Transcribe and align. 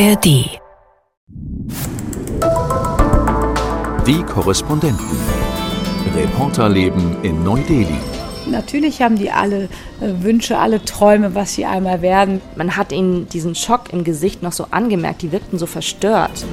ARD. 0.00 0.60
Die 4.06 4.22
Korrespondenten. 4.22 5.18
Reporterleben 6.14 7.24
in 7.24 7.42
Neu-Delhi. 7.42 7.98
Natürlich 8.46 9.02
haben 9.02 9.16
die 9.16 9.32
alle 9.32 9.64
äh, 10.00 10.22
Wünsche, 10.22 10.56
alle 10.56 10.84
Träume, 10.84 11.34
was 11.34 11.54
sie 11.54 11.66
einmal 11.66 12.00
werden. 12.00 12.40
Man 12.54 12.76
hat 12.76 12.92
ihnen 12.92 13.28
diesen 13.28 13.56
Schock 13.56 13.92
im 13.92 14.04
Gesicht 14.04 14.40
noch 14.40 14.52
so 14.52 14.66
angemerkt, 14.70 15.22
die 15.22 15.32
wirkten 15.32 15.58
so 15.58 15.66
verstört. 15.66 16.46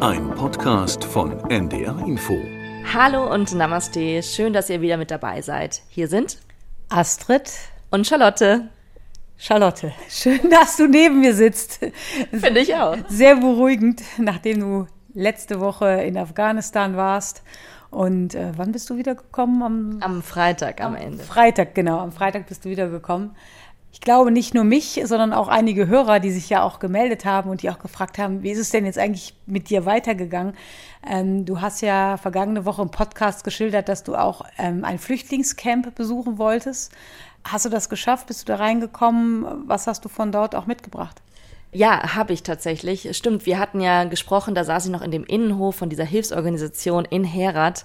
Ein 0.00 0.34
Podcast 0.34 1.02
von 1.02 1.48
NDR 1.48 1.98
Info. 2.06 2.38
Hallo 2.92 3.32
und 3.32 3.54
Namaste, 3.54 4.22
schön, 4.22 4.52
dass 4.52 4.68
ihr 4.68 4.82
wieder 4.82 4.98
mit 4.98 5.10
dabei 5.10 5.40
seid. 5.40 5.80
Hier 5.88 6.08
sind 6.08 6.36
Astrid 6.90 7.50
und 7.90 8.06
Charlotte. 8.06 8.68
Charlotte, 9.44 9.92
schön, 10.08 10.38
dass 10.50 10.76
du 10.76 10.86
neben 10.86 11.18
mir 11.18 11.34
sitzt. 11.34 11.80
Finde 12.30 12.60
ich 12.60 12.76
auch. 12.76 12.96
Sehr 13.08 13.34
beruhigend, 13.34 14.00
nachdem 14.16 14.60
du 14.60 14.86
letzte 15.14 15.58
Woche 15.58 16.04
in 16.04 16.16
Afghanistan 16.16 16.96
warst. 16.96 17.42
Und 17.90 18.36
äh, 18.36 18.52
wann 18.56 18.70
bist 18.70 18.88
du 18.88 18.98
wiedergekommen? 18.98 19.62
Am, 19.64 19.98
am 20.00 20.22
Freitag 20.22 20.80
am, 20.80 20.94
am 20.94 21.02
Ende. 21.02 21.24
Freitag, 21.24 21.74
genau. 21.74 21.98
Am 21.98 22.12
Freitag 22.12 22.46
bist 22.46 22.64
du 22.64 22.70
wiedergekommen. 22.70 23.32
Ich 23.90 24.00
glaube 24.00 24.30
nicht 24.30 24.54
nur 24.54 24.62
mich, 24.62 25.00
sondern 25.04 25.32
auch 25.32 25.48
einige 25.48 25.88
Hörer, 25.88 26.20
die 26.20 26.30
sich 26.30 26.48
ja 26.48 26.62
auch 26.62 26.78
gemeldet 26.78 27.24
haben 27.24 27.50
und 27.50 27.62
die 27.62 27.70
auch 27.70 27.80
gefragt 27.80 28.18
haben, 28.18 28.44
wie 28.44 28.50
ist 28.52 28.60
es 28.60 28.70
denn 28.70 28.86
jetzt 28.86 28.96
eigentlich 28.96 29.34
mit 29.46 29.70
dir 29.70 29.84
weitergegangen? 29.84 30.54
Ähm, 31.04 31.44
du 31.46 31.60
hast 31.60 31.82
ja 31.82 32.16
vergangene 32.16 32.64
Woche 32.64 32.80
im 32.80 32.92
Podcast 32.92 33.42
geschildert, 33.42 33.88
dass 33.88 34.04
du 34.04 34.14
auch 34.14 34.42
ähm, 34.56 34.84
ein 34.84 35.00
Flüchtlingscamp 35.00 35.96
besuchen 35.96 36.38
wolltest. 36.38 36.92
Hast 37.44 37.64
du 37.64 37.68
das 37.68 37.88
geschafft? 37.88 38.26
Bist 38.26 38.42
du 38.42 38.46
da 38.46 38.56
reingekommen? 38.56 39.68
Was 39.68 39.86
hast 39.86 40.04
du 40.04 40.08
von 40.08 40.32
dort 40.32 40.54
auch 40.54 40.66
mitgebracht? 40.66 41.20
Ja, 41.74 42.14
habe 42.14 42.34
ich 42.34 42.42
tatsächlich. 42.42 43.16
Stimmt, 43.16 43.46
wir 43.46 43.58
hatten 43.58 43.80
ja 43.80 44.04
gesprochen, 44.04 44.54
da 44.54 44.62
saß 44.62 44.84
ich 44.84 44.92
noch 44.92 45.00
in 45.00 45.10
dem 45.10 45.24
Innenhof 45.24 45.74
von 45.74 45.88
dieser 45.88 46.04
Hilfsorganisation 46.04 47.06
in 47.06 47.24
Herat 47.24 47.84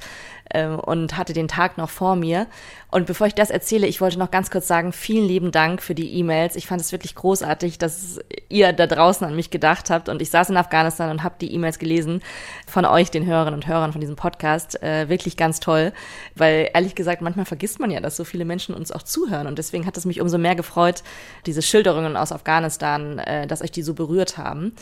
äh, 0.50 0.68
und 0.68 1.18
hatte 1.18 1.32
den 1.32 1.48
Tag 1.48 1.78
noch 1.78 1.90
vor 1.90 2.18
mir. 2.18 2.48
Und 2.90 3.06
bevor 3.06 3.28
ich 3.28 3.36
das 3.36 3.50
erzähle, 3.50 3.88
ich 3.88 4.00
wollte 4.00 4.20
noch 4.20 4.32
ganz 4.32 4.50
kurz 4.50 4.68
sagen, 4.68 4.94
vielen 4.94 5.26
lieben 5.26 5.52
Dank 5.52 5.82
für 5.82 5.96
die 5.96 6.14
E-Mails. 6.16 6.56
Ich 6.56 6.68
fand 6.68 6.80
es 6.82 6.92
wirklich 6.92 7.16
großartig, 7.16 7.78
dass 7.78 8.20
ihr 8.48 8.72
da 8.72 8.88
draußen 8.88 9.28
an 9.28 9.36
mich 9.36 9.50
gedacht 9.50 9.90
habt. 9.90 10.08
Und 10.10 10.22
ich 10.22 10.30
saß 10.30 10.50
in 10.50 10.58
Afghanistan 10.58 11.10
und 11.10 11.24
habe 11.24 11.36
die 11.40 11.54
E-Mails 11.54 11.80
gelesen 11.80 12.22
von 12.66 12.86
euch, 12.86 13.12
den 13.12 13.26
Hörerinnen 13.26 13.56
und 13.56 13.68
Hörern 13.68 13.92
von 13.92 14.02
diesem 14.02 14.16
Podcast. 14.16 14.82
Äh, 14.82 15.10
wirklich 15.10 15.38
ganz 15.38 15.60
toll, 15.60 15.94
weil 16.36 16.70
ehrlich 16.74 16.96
gesagt, 16.96 17.22
manchmal 17.22 17.46
vergisst 17.46 17.80
man 17.80 17.92
ja, 17.92 18.00
dass 18.00 18.16
so 18.16 18.24
viele 18.24 18.46
Menschen 18.46 18.74
uns 18.74 18.92
auch 18.92 19.04
zuhören. 19.04 19.48
Und 19.48 19.58
deswegen 19.58 19.86
hat 19.86 19.98
es 19.98 20.06
mich 20.06 20.22
umso 20.22 20.38
mehr 20.38 20.56
gefreut, 20.56 21.04
diese 21.46 21.62
Schilderungen 21.62 22.16
aus 22.16 22.32
Afghanistan, 22.32 23.20
äh, 23.20 23.48
dass 23.48 23.62
euch 23.62 23.72
die 23.78 23.84
so 23.84 23.94
berührt 23.94 24.38
haben. 24.38 24.74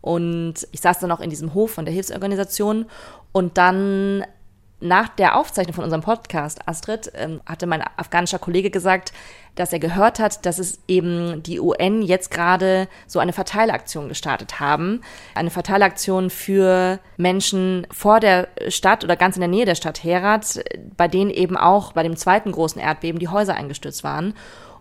Und 0.00 0.68
ich 0.70 0.80
saß 0.80 1.00
dann 1.00 1.10
auch 1.10 1.20
in 1.20 1.30
diesem 1.30 1.52
Hof 1.52 1.72
von 1.72 1.84
der 1.84 1.92
Hilfsorganisation 1.92 2.86
und 3.32 3.58
dann 3.58 4.24
nach 4.80 5.08
der 5.08 5.36
Aufzeichnung 5.36 5.74
von 5.74 5.84
unserem 5.84 6.02
Podcast, 6.02 6.68
Astrid, 6.68 7.10
ähm, 7.14 7.40
hatte 7.46 7.66
mein 7.66 7.82
afghanischer 7.96 8.38
Kollege 8.38 8.70
gesagt, 8.70 9.12
dass 9.54 9.72
er 9.72 9.78
gehört 9.78 10.18
hat, 10.18 10.44
dass 10.44 10.58
es 10.58 10.80
eben 10.86 11.42
die 11.42 11.60
UN 11.60 12.02
jetzt 12.02 12.30
gerade 12.30 12.88
so 13.06 13.18
eine 13.18 13.32
Verteilaktion 13.32 14.08
gestartet 14.08 14.60
haben. 14.60 15.00
Eine 15.34 15.48
Verteilaktion 15.48 16.28
für 16.28 16.98
Menschen 17.16 17.86
vor 17.90 18.20
der 18.20 18.48
Stadt 18.68 19.02
oder 19.02 19.16
ganz 19.16 19.36
in 19.36 19.40
der 19.40 19.48
Nähe 19.48 19.64
der 19.64 19.76
Stadt 19.76 20.04
Herat, 20.04 20.62
bei 20.96 21.08
denen 21.08 21.30
eben 21.30 21.56
auch 21.56 21.92
bei 21.92 22.02
dem 22.02 22.16
zweiten 22.16 22.52
großen 22.52 22.80
Erdbeben 22.80 23.18
die 23.18 23.28
Häuser 23.28 23.54
eingestürzt 23.54 24.04
waren. 24.04 24.34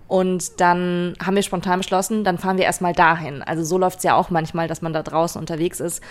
Und 0.08 0.60
dann 0.62 1.16
haben 1.24 1.36
wir 1.36 1.44
spontan 1.44 1.80
beschlossen, 1.80 2.24
dann 2.24 2.38
fahren 2.38 2.58
wir 2.58 2.66
erstmal 2.66 2.94
dahin. 2.94 3.42
Also 3.42 3.64
so 3.64 3.78
läuft 3.78 3.98
es 3.98 4.04
ja 4.04 4.16
auch 4.16 4.30
manchmal, 4.30 4.68
dass 4.68 4.82
man 4.82 4.94
da 4.94 5.02
draußen 5.02 5.40
unterwegs 5.40 5.80
ist 5.80 6.04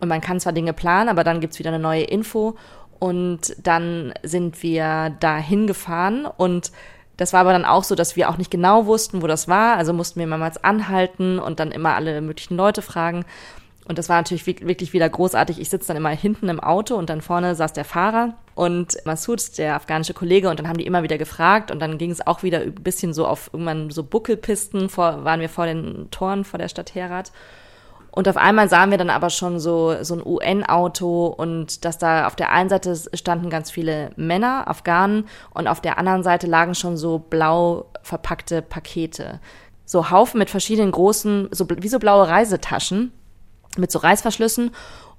und 0.00 0.08
man 0.08 0.20
kann 0.20 0.40
zwar 0.40 0.52
Dinge 0.52 0.72
planen, 0.72 1.08
aber 1.08 1.22
dann 1.22 1.40
gibt's 1.40 1.58
wieder 1.58 1.70
eine 1.70 1.78
neue 1.78 2.04
Info 2.04 2.56
und 2.98 3.54
dann 3.62 4.14
sind 4.22 4.62
wir 4.62 5.14
da 5.20 5.36
hingefahren 5.36 6.26
und 6.26 6.72
das 7.16 7.32
war 7.32 7.40
aber 7.40 7.52
dann 7.52 7.64
auch 7.64 7.84
so, 7.84 7.94
dass 7.94 8.16
wir 8.16 8.30
auch 8.30 8.38
nicht 8.38 8.50
genau 8.50 8.86
wussten, 8.86 9.22
wo 9.22 9.26
das 9.26 9.46
war. 9.46 9.76
Also 9.76 9.92
mussten 9.92 10.18
wir 10.18 10.26
mehrmals 10.26 10.62
anhalten 10.64 11.38
und 11.38 11.60
dann 11.60 11.70
immer 11.70 11.94
alle 11.94 12.20
möglichen 12.20 12.56
Leute 12.56 12.80
fragen. 12.80 13.24
Und 13.88 13.98
das 13.98 14.08
war 14.08 14.16
natürlich 14.16 14.46
wirklich 14.46 14.92
wieder 14.92 15.08
großartig. 15.08 15.60
Ich 15.60 15.68
sitze 15.68 15.88
dann 15.88 15.96
immer 15.96 16.10
hinten 16.10 16.48
im 16.48 16.60
Auto 16.60 16.94
und 16.94 17.10
dann 17.10 17.20
vorne 17.20 17.54
saß 17.54 17.72
der 17.72 17.84
Fahrer 17.84 18.34
und 18.54 18.96
Massoud, 19.04 19.58
der 19.58 19.74
afghanische 19.74 20.14
Kollege, 20.14 20.48
und 20.50 20.58
dann 20.58 20.68
haben 20.68 20.78
die 20.78 20.86
immer 20.86 21.02
wieder 21.02 21.18
gefragt 21.18 21.70
und 21.70 21.80
dann 21.80 21.98
ging 21.98 22.10
es 22.10 22.24
auch 22.24 22.42
wieder 22.42 22.60
ein 22.60 22.74
bisschen 22.74 23.12
so 23.12 23.26
auf 23.26 23.50
irgendwann 23.52 23.90
so 23.90 24.04
Buckelpisten, 24.04 24.88
vor, 24.88 25.24
waren 25.24 25.40
wir 25.40 25.48
vor 25.48 25.66
den 25.66 26.08
Toren 26.10 26.44
vor 26.44 26.58
der 26.58 26.68
Stadt 26.68 26.94
Herat. 26.94 27.32
Und 28.12 28.28
auf 28.28 28.36
einmal 28.36 28.68
sahen 28.68 28.90
wir 28.90 28.98
dann 28.98 29.10
aber 29.10 29.30
schon 29.30 29.58
so, 29.58 29.96
so 30.02 30.14
ein 30.14 30.22
UN-Auto 30.24 31.26
und 31.26 31.84
dass 31.84 31.96
da 31.96 32.26
auf 32.26 32.36
der 32.36 32.52
einen 32.52 32.68
Seite 32.68 32.94
standen 33.14 33.48
ganz 33.48 33.70
viele 33.70 34.10
Männer, 34.16 34.68
Afghanen, 34.68 35.24
und 35.54 35.66
auf 35.66 35.80
der 35.80 35.98
anderen 35.98 36.22
Seite 36.22 36.46
lagen 36.46 36.74
schon 36.74 36.96
so 36.96 37.18
blau 37.18 37.86
verpackte 38.02 38.62
Pakete. 38.62 39.40
So 39.86 40.10
Haufen 40.10 40.38
mit 40.38 40.50
verschiedenen 40.50 40.92
großen, 40.92 41.48
so, 41.50 41.66
wie 41.68 41.88
so 41.88 41.98
blaue 41.98 42.28
Reisetaschen 42.28 43.12
mit 43.76 43.90
so 43.90 43.98
Reißverschlüssen. 43.98 44.70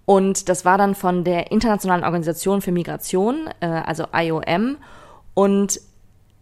Und 0.05 0.49
das 0.49 0.65
war 0.65 0.77
dann 0.77 0.95
von 0.95 1.23
der 1.23 1.51
Internationalen 1.51 2.03
Organisation 2.03 2.61
für 2.61 2.71
Migration, 2.71 3.49
äh, 3.61 3.67
also 3.67 4.05
IOM. 4.13 4.77
Und 5.33 5.79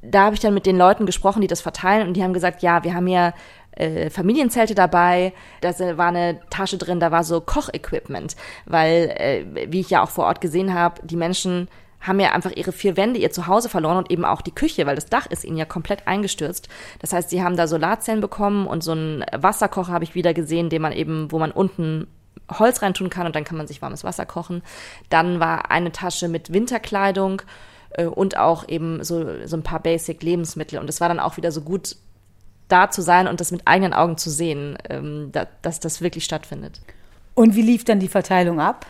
da 0.02 0.26
habe 0.26 0.36
ich 0.36 0.42
dann 0.42 0.54
mit 0.54 0.66
den 0.66 0.78
Leuten 0.78 1.06
gesprochen, 1.06 1.42
die 1.42 1.48
das 1.48 1.62
verteilen, 1.62 2.08
und 2.08 2.16
die 2.16 2.24
haben 2.24 2.34
gesagt, 2.34 2.64
ja, 2.64 2.84
wir 2.84 2.96
haben 2.96 3.08
ja 3.08 3.34
äh, 3.74 4.10
Familienzelte 4.10 4.76
dabei. 4.76 5.34
Da 5.62 5.78
war 5.98 6.08
eine 6.08 6.40
Tasche 6.50 6.78
drin, 6.78 7.00
da 7.00 7.12
war 7.12 7.24
so 7.24 7.40
Kochequipment, 7.40 8.36
weil, 8.66 9.14
äh, 9.16 9.72
wie 9.72 9.80
ich 9.80 9.90
ja 9.90 10.04
auch 10.04 10.10
vor 10.10 10.26
Ort 10.26 10.42
gesehen 10.42 10.74
habe, 10.74 11.06
die 11.06 11.16
Menschen 11.16 11.68
haben 12.02 12.20
ja 12.20 12.32
einfach 12.32 12.52
ihre 12.52 12.72
vier 12.72 12.98
Wände, 12.98 13.20
ihr 13.20 13.32
Zuhause 13.32 13.70
verloren 13.70 13.98
und 13.98 14.12
eben 14.12 14.26
auch 14.26 14.42
die 14.42 14.54
Küche, 14.54 14.86
weil 14.86 14.96
das 14.96 15.06
Dach 15.06 15.28
ist 15.28 15.46
ihnen 15.46 15.58
ja 15.58 15.66
komplett 15.66 16.08
eingestürzt. 16.08 16.68
Das 17.00 17.14
heißt, 17.14 17.30
sie 17.30 17.44
haben 17.44 17.56
da 17.56 17.68
Solarzellen 17.68 18.22
bekommen 18.22 18.68
und 18.68 18.84
so 18.84 18.92
einen 18.92 19.24
Wasserkocher 19.36 19.94
habe 19.94 20.04
ich 20.04 20.16
wieder 20.16 20.34
gesehen, 20.34 20.70
den 20.70 20.82
man 20.82 20.92
eben, 20.92 21.32
wo 21.32 21.40
man 21.40 21.52
unten 21.52 22.08
Holz 22.50 22.82
reintun 22.82 23.10
kann 23.10 23.28
und 23.28 23.36
dann 23.36 23.44
kann 23.44 23.58
man 23.58 23.68
sich 23.68 23.82
warmes 23.82 24.04
Wasser 24.04 24.26
kochen. 24.26 24.62
Dann 25.10 25.40
war 25.40 25.72
eine 25.72 25.92
Tasche 25.92 26.28
mit 26.28 26.52
Winterkleidung 26.52 27.42
äh, 27.92 28.06
und 28.06 28.38
auch 28.38 28.68
eben 28.68 29.04
so, 29.04 29.46
so 29.46 29.56
ein 29.56 29.64
paar 29.64 29.80
Basic 29.80 30.22
Lebensmittel. 30.24 30.80
Und 30.80 30.88
das 30.88 31.02
war 31.02 31.08
dann 31.08 31.20
auch 31.20 31.38
wieder 31.38 31.52
so 31.52 31.62
gut 31.62 31.96
da 32.68 32.90
zu 32.90 33.02
sein 33.02 33.28
und 33.28 33.40
das 33.40 33.52
mit 33.52 33.64
eigenen 33.66 33.94
Augen 33.94 34.18
zu 34.18 34.30
sehen, 34.30 34.78
ähm, 34.90 35.30
da, 35.32 35.48
dass 35.62 35.80
das 35.80 36.02
wirklich 36.02 36.24
stattfindet. 36.24 36.82
Und 37.34 37.56
wie 37.56 37.62
lief 37.62 37.84
dann 37.84 38.00
die 38.00 38.08
Verteilung 38.08 38.60
ab? 38.60 38.86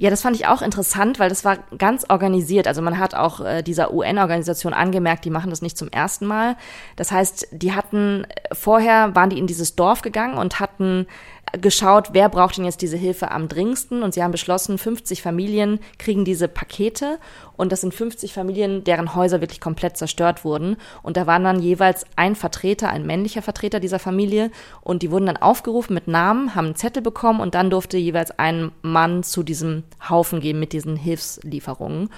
Ja, 0.00 0.08
das 0.08 0.22
fand 0.22 0.34
ich 0.34 0.46
auch 0.46 0.62
interessant, 0.62 1.18
weil 1.18 1.28
das 1.28 1.44
war 1.44 1.58
ganz 1.76 2.06
organisiert. 2.08 2.66
Also 2.66 2.80
man 2.80 2.98
hat 2.98 3.14
auch 3.14 3.42
äh, 3.42 3.60
dieser 3.62 3.92
UN-Organisation 3.92 4.72
angemerkt, 4.72 5.26
die 5.26 5.30
machen 5.30 5.50
das 5.50 5.60
nicht 5.60 5.76
zum 5.76 5.90
ersten 5.90 6.24
Mal. 6.24 6.56
Das 6.96 7.12
heißt, 7.12 7.48
die 7.52 7.74
hatten 7.74 8.26
vorher 8.50 9.14
waren 9.14 9.28
die 9.28 9.38
in 9.38 9.46
dieses 9.46 9.76
Dorf 9.76 10.00
gegangen 10.00 10.38
und 10.38 10.58
hatten 10.58 11.06
geschaut, 11.52 12.10
wer 12.12 12.28
braucht 12.28 12.56
denn 12.56 12.64
jetzt 12.64 12.82
diese 12.82 12.96
Hilfe 12.96 13.30
am 13.30 13.48
dringendsten? 13.48 14.02
Und 14.02 14.14
sie 14.14 14.22
haben 14.22 14.30
beschlossen, 14.30 14.78
50 14.78 15.22
Familien 15.22 15.80
kriegen 15.98 16.24
diese 16.24 16.48
Pakete. 16.48 17.18
Und 17.56 17.72
das 17.72 17.80
sind 17.80 17.94
50 17.94 18.32
Familien, 18.32 18.84
deren 18.84 19.14
Häuser 19.14 19.40
wirklich 19.40 19.60
komplett 19.60 19.96
zerstört 19.96 20.44
wurden. 20.44 20.76
Und 21.02 21.16
da 21.16 21.26
waren 21.26 21.44
dann 21.44 21.60
jeweils 21.60 22.04
ein 22.16 22.36
Vertreter, 22.36 22.88
ein 22.88 23.06
männlicher 23.06 23.42
Vertreter 23.42 23.80
dieser 23.80 23.98
Familie. 23.98 24.50
Und 24.80 25.02
die 25.02 25.10
wurden 25.10 25.26
dann 25.26 25.36
aufgerufen 25.36 25.94
mit 25.94 26.08
Namen, 26.08 26.54
haben 26.54 26.66
einen 26.66 26.76
Zettel 26.76 27.02
bekommen 27.02 27.40
und 27.40 27.54
dann 27.54 27.70
durfte 27.70 27.98
jeweils 27.98 28.30
ein 28.38 28.72
Mann 28.82 29.22
zu 29.22 29.42
diesem 29.42 29.84
Haufen 30.08 30.40
gehen 30.40 30.60
mit 30.60 30.72
diesen 30.72 30.96
Hilfslieferungen. 30.96 32.10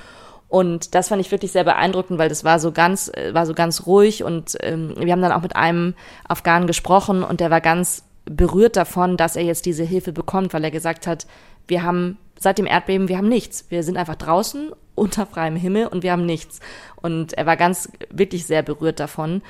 Und 0.49 0.95
das 0.95 1.09
fand 1.09 1.23
ich 1.23 1.31
wirklich 1.31 1.51
sehr 1.51 1.65
beeindruckend, 1.65 2.19
weil 2.19 2.29
das 2.29 2.45
war 2.45 2.59
so 2.59 2.73
ganz, 2.73 3.09
äh, 3.09 3.33
war 3.33 3.47
so 3.47 3.55
ganz 3.55 3.87
ruhig. 3.87 4.23
Und 4.23 4.59
ähm, 4.61 4.95
wir 4.99 5.11
haben 5.11 5.23
dann 5.23 5.33
auch 5.33 5.41
mit 5.41 5.57
einem 5.57 5.95
Afghanen 6.29 6.67
gesprochen 6.67 7.23
und 7.23 7.41
der 7.41 7.51
war 7.51 7.63
ganz 7.63 8.05
berührt 8.25 8.77
davon, 8.77 9.17
dass 9.17 9.37
er 9.37 9.45
jetzt 9.45 9.67
diese 9.67 9.85
Hilfe 9.85 10.13
bekommt, 10.13 10.53
weil 10.55 10.65
er 10.65 10.71
gesagt 10.71 11.07
hat, 11.07 11.27
wir 11.67 11.83
haben 11.83 12.19
seit 12.39 12.59
dem 12.59 12.67
Erdbeben, 12.67 13.09
wir 13.09 13.19
haben 13.19 13.29
nichts. 13.29 13.67
Wir 13.69 13.83
sind 13.83 13.97
einfach 13.97 14.17
draußen 14.17 14.73
unter 14.95 15.27
freiem 15.27 15.57
Himmel 15.57 15.87
und 15.87 16.03
wir 16.03 16.13
haben 16.13 16.27
nichts. 16.27 16.61
Und 16.97 17.33
er 17.35 17.47
war 17.47 17.57
ganz, 17.57 17.91
wirklich 18.11 18.47
sehr 18.47 18.63
berührt 18.63 19.01
davon. 19.01 19.43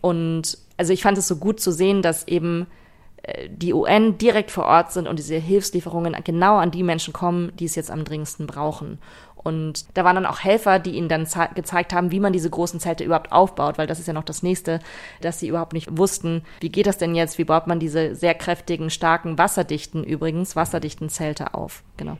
Und 0.00 0.58
also 0.76 0.92
ich 0.92 1.02
fand 1.02 1.18
es 1.18 1.28
so 1.28 1.36
gut 1.36 1.60
zu 1.60 1.72
sehen, 1.72 2.02
dass 2.02 2.26
eben 2.26 2.66
äh, 3.22 3.48
die 3.50 3.74
UN 3.74 4.18
direkt 4.18 4.50
vor 4.50 4.64
Ort 4.64 4.92
sind 4.92 5.06
und 5.06 5.18
diese 5.18 5.36
Hilfslieferungen 5.36 6.16
genau 6.24 6.56
an 6.56 6.70
die 6.70 6.82
Menschen 6.82 7.12
kommen, 7.12 7.52
die 7.56 7.66
es 7.66 7.74
jetzt 7.74 7.90
am 7.90 8.04
dringendsten 8.04 8.46
brauchen. 8.46 8.98
Und 9.42 9.86
da 9.96 10.04
waren 10.04 10.16
dann 10.16 10.26
auch 10.26 10.40
Helfer, 10.40 10.78
die 10.78 10.92
ihnen 10.92 11.08
dann 11.08 11.26
gezeigt 11.54 11.92
haben, 11.92 12.10
wie 12.10 12.20
man 12.20 12.32
diese 12.32 12.50
großen 12.50 12.80
Zelte 12.80 13.04
überhaupt 13.04 13.32
aufbaut, 13.32 13.78
weil 13.78 13.86
das 13.86 13.98
ist 13.98 14.06
ja 14.06 14.12
noch 14.12 14.24
das 14.24 14.42
nächste, 14.42 14.80
dass 15.20 15.38
sie 15.40 15.48
überhaupt 15.48 15.72
nicht 15.72 15.96
wussten, 15.96 16.42
wie 16.60 16.68
geht 16.68 16.86
das 16.86 16.98
denn 16.98 17.14
jetzt, 17.14 17.38
wie 17.38 17.44
baut 17.44 17.66
man 17.66 17.80
diese 17.80 18.14
sehr 18.14 18.34
kräftigen, 18.34 18.90
starken, 18.90 19.38
wasserdichten 19.38 20.04
übrigens, 20.04 20.56
wasserdichten 20.56 21.08
Zelte 21.08 21.54
auf. 21.54 21.82
Genau. 21.96 22.18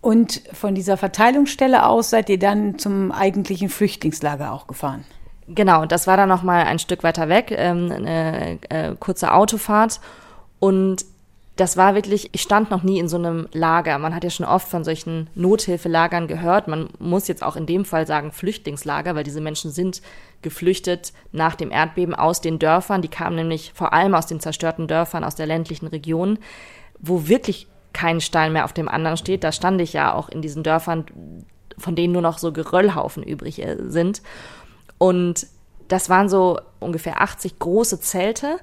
Und 0.00 0.42
von 0.52 0.74
dieser 0.74 0.96
Verteilungsstelle 0.96 1.86
aus 1.86 2.10
seid 2.10 2.28
ihr 2.30 2.38
dann 2.38 2.78
zum 2.78 3.12
eigentlichen 3.12 3.68
Flüchtlingslager 3.68 4.52
auch 4.52 4.66
gefahren? 4.66 5.04
Genau, 5.46 5.84
das 5.84 6.06
war 6.06 6.16
dann 6.16 6.28
noch 6.28 6.42
mal 6.42 6.64
ein 6.64 6.78
Stück 6.78 7.02
weiter 7.02 7.28
weg, 7.28 7.52
ähm, 7.54 7.92
eine 7.92 8.58
äh, 8.68 8.94
kurze 8.98 9.32
Autofahrt. 9.32 10.00
Und 10.58 11.04
das 11.60 11.76
war 11.76 11.94
wirklich, 11.94 12.30
ich 12.32 12.40
stand 12.40 12.70
noch 12.70 12.82
nie 12.82 12.98
in 12.98 13.08
so 13.08 13.18
einem 13.18 13.46
Lager. 13.52 13.98
Man 13.98 14.14
hat 14.14 14.24
ja 14.24 14.30
schon 14.30 14.46
oft 14.46 14.66
von 14.66 14.82
solchen 14.82 15.28
Nothilfelagern 15.34 16.26
gehört. 16.26 16.68
Man 16.68 16.88
muss 16.98 17.28
jetzt 17.28 17.42
auch 17.42 17.54
in 17.54 17.66
dem 17.66 17.84
Fall 17.84 18.06
sagen 18.06 18.32
Flüchtlingslager, 18.32 19.14
weil 19.14 19.24
diese 19.24 19.42
Menschen 19.42 19.70
sind 19.70 20.00
geflüchtet 20.40 21.12
nach 21.32 21.56
dem 21.56 21.70
Erdbeben 21.70 22.14
aus 22.14 22.40
den 22.40 22.58
Dörfern. 22.58 23.02
Die 23.02 23.08
kamen 23.08 23.36
nämlich 23.36 23.72
vor 23.74 23.92
allem 23.92 24.14
aus 24.14 24.26
den 24.26 24.40
zerstörten 24.40 24.88
Dörfern, 24.88 25.22
aus 25.22 25.34
der 25.34 25.44
ländlichen 25.44 25.86
Region, 25.86 26.38
wo 26.98 27.28
wirklich 27.28 27.66
kein 27.92 28.22
Stein 28.22 28.54
mehr 28.54 28.64
auf 28.64 28.72
dem 28.72 28.88
anderen 28.88 29.18
steht. 29.18 29.44
Da 29.44 29.52
stand 29.52 29.82
ich 29.82 29.92
ja 29.92 30.14
auch 30.14 30.30
in 30.30 30.40
diesen 30.40 30.62
Dörfern, 30.62 31.04
von 31.76 31.94
denen 31.94 32.14
nur 32.14 32.22
noch 32.22 32.38
so 32.38 32.52
Geröllhaufen 32.52 33.22
übrig 33.22 33.62
äh, 33.62 33.76
sind. 33.88 34.22
Und 34.96 35.46
das 35.88 36.08
waren 36.08 36.30
so 36.30 36.58
ungefähr 36.78 37.20
80 37.20 37.58
große 37.58 38.00
Zelte 38.00 38.60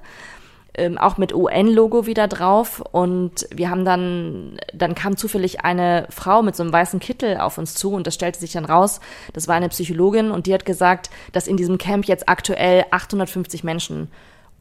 ähm, 0.74 0.98
auch 0.98 1.18
mit 1.18 1.34
UN-Logo 1.34 2.06
wieder 2.06 2.28
drauf. 2.28 2.80
Und 2.92 3.48
wir 3.50 3.70
haben 3.70 3.84
dann, 3.84 4.58
dann 4.72 4.94
kam 4.94 5.16
zufällig 5.16 5.64
eine 5.64 6.06
Frau 6.10 6.42
mit 6.42 6.56
so 6.56 6.62
einem 6.62 6.72
weißen 6.72 7.00
Kittel 7.00 7.38
auf 7.38 7.58
uns 7.58 7.74
zu 7.74 7.92
und 7.92 8.06
das 8.06 8.14
stellte 8.14 8.38
sich 8.38 8.52
dann 8.52 8.64
raus, 8.64 9.00
das 9.32 9.48
war 9.48 9.54
eine 9.54 9.68
Psychologin 9.68 10.30
und 10.30 10.46
die 10.46 10.54
hat 10.54 10.64
gesagt, 10.64 11.10
dass 11.32 11.48
in 11.48 11.56
diesem 11.56 11.78
Camp 11.78 12.06
jetzt 12.06 12.28
aktuell 12.28 12.84
850 12.90 13.64
Menschen 13.64 14.08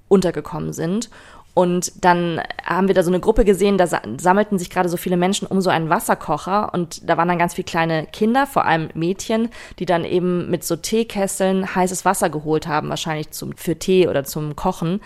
untergekommen 0.09 0.73
sind. 0.73 1.09
Und 1.57 2.05
dann 2.05 2.39
haben 2.63 2.87
wir 2.87 2.93
da 2.93 3.01
so 3.01 3.09
eine 3.09 3.19
Gruppe 3.19 3.43
gesehen, 3.43 3.79
da 3.79 3.87
sammelten 3.87 4.59
sich 4.59 4.69
gerade 4.69 4.89
so 4.89 4.97
viele 4.97 5.17
Menschen 5.17 5.47
um 5.47 5.59
so 5.59 5.71
einen 5.71 5.89
Wasserkocher 5.89 6.71
und 6.71 7.09
da 7.09 7.17
waren 7.17 7.27
dann 7.27 7.39
ganz 7.39 7.55
viele 7.55 7.65
kleine 7.65 8.05
Kinder, 8.05 8.45
vor 8.45 8.65
allem 8.65 8.89
Mädchen, 8.93 9.49
die 9.79 9.87
dann 9.87 10.05
eben 10.05 10.51
mit 10.51 10.63
so 10.63 10.75
Teekesseln 10.75 11.73
heißes 11.73 12.05
Wasser 12.05 12.29
geholt 12.29 12.67
haben, 12.67 12.89
wahrscheinlich 12.89 13.31
zum, 13.31 13.57
für 13.57 13.75
Tee 13.75 14.07
oder 14.07 14.23
zum 14.23 14.55
Kochen. 14.55 15.01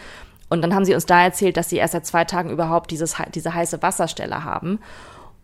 Und 0.51 0.61
dann 0.61 0.75
haben 0.75 0.83
sie 0.83 0.93
uns 0.93 1.05
da 1.05 1.23
erzählt, 1.23 1.55
dass 1.55 1.69
sie 1.69 1.77
erst 1.77 1.93
seit 1.93 2.05
zwei 2.05 2.25
Tagen 2.25 2.49
überhaupt 2.49 2.91
dieses, 2.91 3.15
diese 3.33 3.53
heiße 3.53 3.81
Wasserstelle 3.81 4.43
haben. 4.43 4.79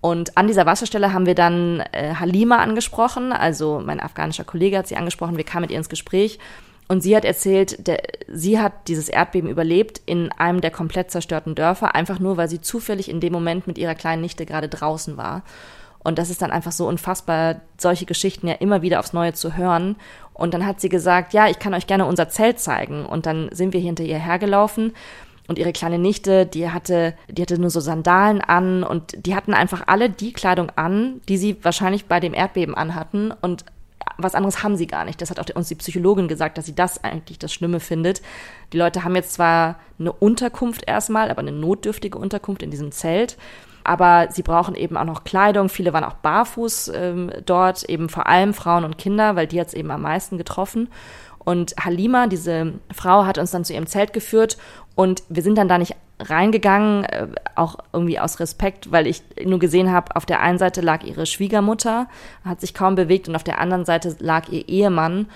Und 0.02 0.38
an 0.38 0.48
dieser 0.48 0.66
Wasserstelle 0.66 1.14
haben 1.14 1.26
wir 1.26 1.34
dann 1.34 1.80
äh, 1.94 2.16
Halima 2.16 2.58
angesprochen, 2.58 3.32
also 3.32 3.82
mein 3.84 4.02
afghanischer 4.02 4.44
Kollege 4.44 4.78
hat 4.78 4.88
sie 4.90 4.98
angesprochen, 4.98 5.38
wir 5.38 5.46
kamen 5.46 5.62
mit 5.62 5.72
ihr 5.72 5.78
ins 5.78 5.88
Gespräch 5.88 6.40
und 6.90 7.00
sie 7.02 7.16
hat 7.16 7.24
erzählt, 7.24 7.88
der, 7.88 8.02
sie 8.28 8.60
hat 8.60 8.90
dieses 8.90 9.08
Erdbeben 9.08 9.50
überlebt 9.50 10.02
in 10.06 10.30
einem 10.34 10.60
der 10.60 10.72
komplett 10.72 11.10
zerstörten 11.10 11.56
Dörfer, 11.56 11.96
einfach 11.96 12.20
nur, 12.20 12.36
weil 12.36 12.50
sie 12.50 12.60
zufällig 12.60 13.08
in 13.08 13.22
dem 13.22 13.32
Moment 13.32 13.66
mit 13.66 13.78
ihrer 13.78 13.96
kleinen 13.96 14.22
Nichte 14.22 14.46
gerade 14.46 14.68
draußen 14.68 15.16
war. 15.16 15.44
Und 16.00 16.20
das 16.20 16.30
ist 16.30 16.42
dann 16.42 16.52
einfach 16.52 16.72
so 16.74 16.86
unfassbar, 16.86 17.62
solche 17.78 18.06
Geschichten 18.06 18.48
ja 18.48 18.56
immer 18.56 18.82
wieder 18.82 19.00
aufs 19.00 19.14
Neue 19.14 19.34
zu 19.34 19.58
hören. 19.58 19.96
Und 20.38 20.54
dann 20.54 20.66
hat 20.66 20.80
sie 20.80 20.90
gesagt, 20.90 21.34
ja, 21.34 21.48
ich 21.50 21.60
kann 21.60 21.74
euch 21.74 21.88
gerne 21.88 22.06
unser 22.06 22.30
Zelt 22.30 22.60
zeigen. 22.60 23.06
Und 23.06 23.26
dann 23.26 23.50
sind 23.52 23.74
wir 23.74 23.80
hinter 23.80 24.04
ihr 24.04 24.20
hergelaufen. 24.20 24.94
Und 25.48 25.58
ihre 25.58 25.72
kleine 25.72 25.98
Nichte, 25.98 26.46
die 26.46 26.70
hatte, 26.70 27.16
die 27.30 27.42
hatte 27.42 27.60
nur 27.60 27.70
so 27.70 27.80
Sandalen 27.80 28.42
an 28.42 28.84
und 28.84 29.26
die 29.26 29.34
hatten 29.34 29.54
einfach 29.54 29.84
alle 29.88 30.10
die 30.10 30.34
Kleidung 30.34 30.70
an, 30.76 31.22
die 31.30 31.38
sie 31.38 31.56
wahrscheinlich 31.64 32.06
bei 32.06 32.20
dem 32.20 32.34
Erdbeben 32.34 32.76
anhatten. 32.76 33.34
Und 33.42 33.64
was 34.18 34.36
anderes 34.36 34.62
haben 34.62 34.76
sie 34.76 34.88
gar 34.88 35.06
nicht. 35.06 35.22
Das 35.22 35.30
hat 35.30 35.40
auch 35.40 35.56
uns 35.56 35.70
die 35.70 35.76
Psychologin 35.76 36.28
gesagt, 36.28 36.58
dass 36.58 36.66
sie 36.66 36.76
das 36.76 37.02
eigentlich 37.04 37.40
das 37.40 37.54
Schlimme 37.54 37.80
findet. 37.80 38.22
Die 38.74 38.78
Leute 38.78 39.06
haben 39.06 39.16
jetzt 39.16 39.34
zwar 39.34 39.80
eine 40.00 40.12
Unterkunft 40.12 40.84
erstmal, 40.86 41.32
aber 41.32 41.40
eine 41.40 41.54
notdürftige 41.54 42.18
Unterkunft 42.18 42.62
in 42.62 42.72
diesem 42.72 42.92
Zelt 42.92 43.38
aber 43.88 44.28
sie 44.32 44.44
brauchen 44.44 44.76
eben 44.76 44.98
auch 44.98 45.06
noch 45.06 45.24
Kleidung. 45.24 45.70
Viele 45.70 45.94
waren 45.94 46.04
auch 46.04 46.16
barfuß 46.16 46.92
ähm, 46.94 47.32
dort, 47.46 47.84
eben 47.84 48.10
vor 48.10 48.28
allem 48.28 48.54
Frauen 48.54 48.84
und 48.84 48.98
Kinder, 48.98 49.36
weil 49.36 49.48
die 49.48 49.60
hat 49.60 49.68
es 49.68 49.74
eben 49.74 49.92
am 49.92 50.02
meisten 50.02 50.38
getroffen. 50.38 50.90
Und 51.40 51.74
Halima, 51.80 52.28
diese 52.28 52.74
Frau, 52.94 53.26
hat 53.26 53.38
uns 53.38 53.52
dann 53.52 53.64
zu 53.64 53.74
ihrem 53.74 53.88
Zelt 53.88 54.12
geführt 54.12 54.58
und 54.96 55.24
wir 55.30 55.42
sind 55.42 55.58
dann 55.58 55.70
da 55.70 55.78
nicht 55.78 55.96
reingegangen, 56.20 57.06
äh, 57.06 57.28
auch 57.56 57.78
irgendwie 57.94 58.20
aus 58.20 58.42
Respekt, 58.42 58.92
weil 58.92 59.08
ich 59.08 59.24
nur 59.46 59.60
gesehen 59.60 59.92
habe, 59.92 60.16
auf 60.16 60.26
der 60.26 60.42
einen 60.42 60.58
Seite 60.58 60.82
lag 60.82 61.04
ihre 61.04 61.26
Schwiegermutter, 61.26 62.08
hat 62.44 62.60
sich 62.60 62.74
kaum 62.74 62.96
bewegt 62.96 63.30
und 63.30 63.36
auf 63.36 63.44
der 63.44 63.62
anderen 63.62 63.86
Seite 63.86 64.18
lag 64.20 64.50
ihr 64.50 64.68
Ehemann 64.68 65.28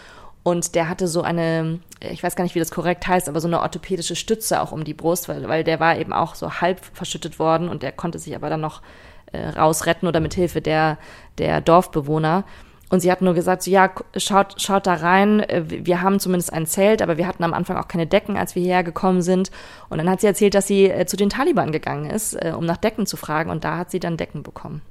und 0.44 0.76
der 0.76 0.90
hatte 0.90 1.08
so 1.08 1.22
eine, 1.22 1.80
ich 2.02 2.24
weiß 2.24 2.36
gar 2.36 2.44
nicht, 2.44 2.56
wie 2.56 2.60
das 2.60 2.72
korrekt 2.72 3.08
heißt, 3.08 3.30
aber 3.30 3.40
so 3.40 3.48
eine 3.48 3.62
orthopädische 3.62 4.16
Stütze 4.16 4.62
auch 4.62 4.72
um 4.72 4.84
die 4.84 4.94
Brust, 4.94 5.30
weil, 5.30 5.48
weil 5.48 5.64
der 5.64 5.80
war 5.80 5.98
eben 5.98 6.14
auch 6.14 6.36
so 6.36 6.62
halb 6.62 6.80
verschüttet 6.94 7.40
worden 7.40 7.70
und 7.70 7.84
der 7.84 7.92
konnte 7.92 8.20
sich 8.20 8.36
aber 8.36 8.50
dann 8.50 8.62
noch 8.62 8.82
äh, 9.32 9.48
rausretten 9.48 10.08
oder 10.08 10.20
mit 10.20 10.34
Hilfe 10.34 10.62
der, 10.62 10.98
der 11.38 11.62
Dorfbewohner. 11.62 12.44
Und 12.90 13.00
sie 13.00 13.10
hat 13.10 13.22
nur 13.22 13.34
gesagt, 13.34 13.64
so, 13.64 13.72
ja, 13.72 13.90
schaut, 14.18 14.62
schaut 14.62 14.86
da 14.86 14.96
rein, 14.96 15.40
äh, 15.42 15.64
wir 15.68 16.02
haben 16.02 16.20
zumindest 16.20 16.52
ein 16.52 16.66
Zelt, 16.66 17.02
aber 17.02 17.18
wir 17.18 17.28
hatten 17.28 17.44
am 17.44 17.54
Anfang 17.54 17.78
auch 17.78 17.88
keine 17.88 18.08
Decken, 18.08 18.36
als 18.36 18.56
wir 18.56 18.62
hierher 18.62 18.84
gekommen 18.84 19.22
sind. 19.22 19.52
Und 19.90 20.00
dann 20.00 20.10
hat 20.10 20.22
sie 20.22 20.28
erzählt, 20.28 20.56
dass 20.56 20.68
sie 20.68 20.90
äh, 20.90 21.06
zu 21.06 21.16
den 21.16 21.30
Taliban 21.30 21.72
gegangen 21.72 22.10
ist, 22.10 22.34
äh, 22.34 22.54
um 22.56 22.66
nach 22.66 22.78
Decken 22.78 23.06
zu 23.06 23.16
fragen 23.16 23.50
und 23.50 23.64
da 23.64 23.78
hat 23.78 23.92
sie 23.92 24.00
dann 24.00 24.18
Decken 24.18 24.44
bekommen. 24.44 24.82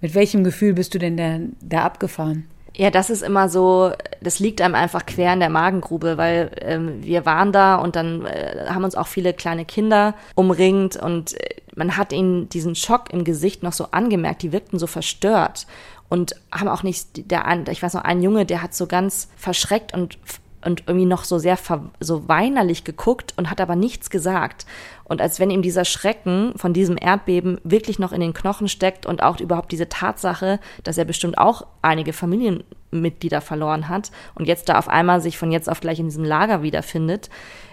Mit 0.00 0.14
welchem 0.14 0.44
Gefühl 0.44 0.72
bist 0.72 0.94
du 0.94 0.98
denn 0.98 1.16
da, 1.18 1.38
da 1.60 1.84
abgefahren? 1.84 2.46
Ja, 2.76 2.90
das 2.90 3.10
ist 3.10 3.22
immer 3.22 3.48
so, 3.48 3.92
das 4.20 4.38
liegt 4.38 4.60
einem 4.60 4.74
einfach 4.74 5.04
quer 5.04 5.32
in 5.32 5.40
der 5.40 5.50
Magengrube, 5.50 6.16
weil 6.16 6.50
ähm, 6.60 7.02
wir 7.02 7.26
waren 7.26 7.52
da 7.52 7.76
und 7.76 7.96
dann 7.96 8.24
äh, 8.26 8.66
haben 8.68 8.84
uns 8.84 8.94
auch 8.94 9.08
viele 9.08 9.32
kleine 9.34 9.64
Kinder 9.64 10.14
umringt 10.34 10.96
und 10.96 11.34
äh, 11.34 11.56
man 11.74 11.96
hat 11.96 12.12
ihnen 12.12 12.48
diesen 12.48 12.74
Schock 12.74 13.12
im 13.12 13.24
Gesicht 13.24 13.62
noch 13.62 13.72
so 13.72 13.86
angemerkt, 13.90 14.42
die 14.42 14.52
wirkten 14.52 14.78
so 14.78 14.86
verstört 14.86 15.66
und 16.08 16.34
haben 16.52 16.68
auch 16.68 16.82
nicht, 16.82 17.30
der, 17.30 17.44
ich 17.70 17.82
weiß 17.82 17.94
noch, 17.94 18.04
ein 18.04 18.22
Junge, 18.22 18.46
der 18.46 18.62
hat 18.62 18.74
so 18.74 18.86
ganz 18.86 19.28
verschreckt 19.36 19.94
und 19.94 20.18
und 20.62 20.84
irgendwie 20.86 21.06
noch 21.06 21.24
so 21.24 21.38
sehr 21.38 21.58
so 22.00 22.28
weinerlich 22.28 22.84
geguckt 22.84 23.32
und 23.36 23.50
hat 23.50 23.60
aber 23.60 23.76
nichts 23.76 24.10
gesagt. 24.10 24.66
Und 25.10 25.20
als 25.20 25.40
wenn 25.40 25.50
ihm 25.50 25.60
dieser 25.60 25.84
Schrecken 25.84 26.52
von 26.54 26.72
diesem 26.72 26.96
Erdbeben 26.96 27.58
wirklich 27.64 27.98
noch 27.98 28.12
in 28.12 28.20
den 28.20 28.32
Knochen 28.32 28.68
steckt 28.68 29.06
und 29.06 29.24
auch 29.24 29.40
überhaupt 29.40 29.72
diese 29.72 29.88
Tatsache, 29.88 30.60
dass 30.84 30.98
er 30.98 31.04
bestimmt 31.04 31.36
auch 31.36 31.66
einige 31.82 32.12
Familienmitglieder 32.12 33.40
verloren 33.40 33.88
hat 33.88 34.12
und 34.36 34.46
jetzt 34.46 34.68
da 34.68 34.78
auf 34.78 34.88
einmal 34.88 35.20
sich 35.20 35.36
von 35.36 35.50
jetzt 35.50 35.68
auf 35.68 35.80
gleich 35.80 35.98
in 35.98 36.06
diesem 36.06 36.22
Lager 36.22 36.62
wiederfindet. 36.62 37.28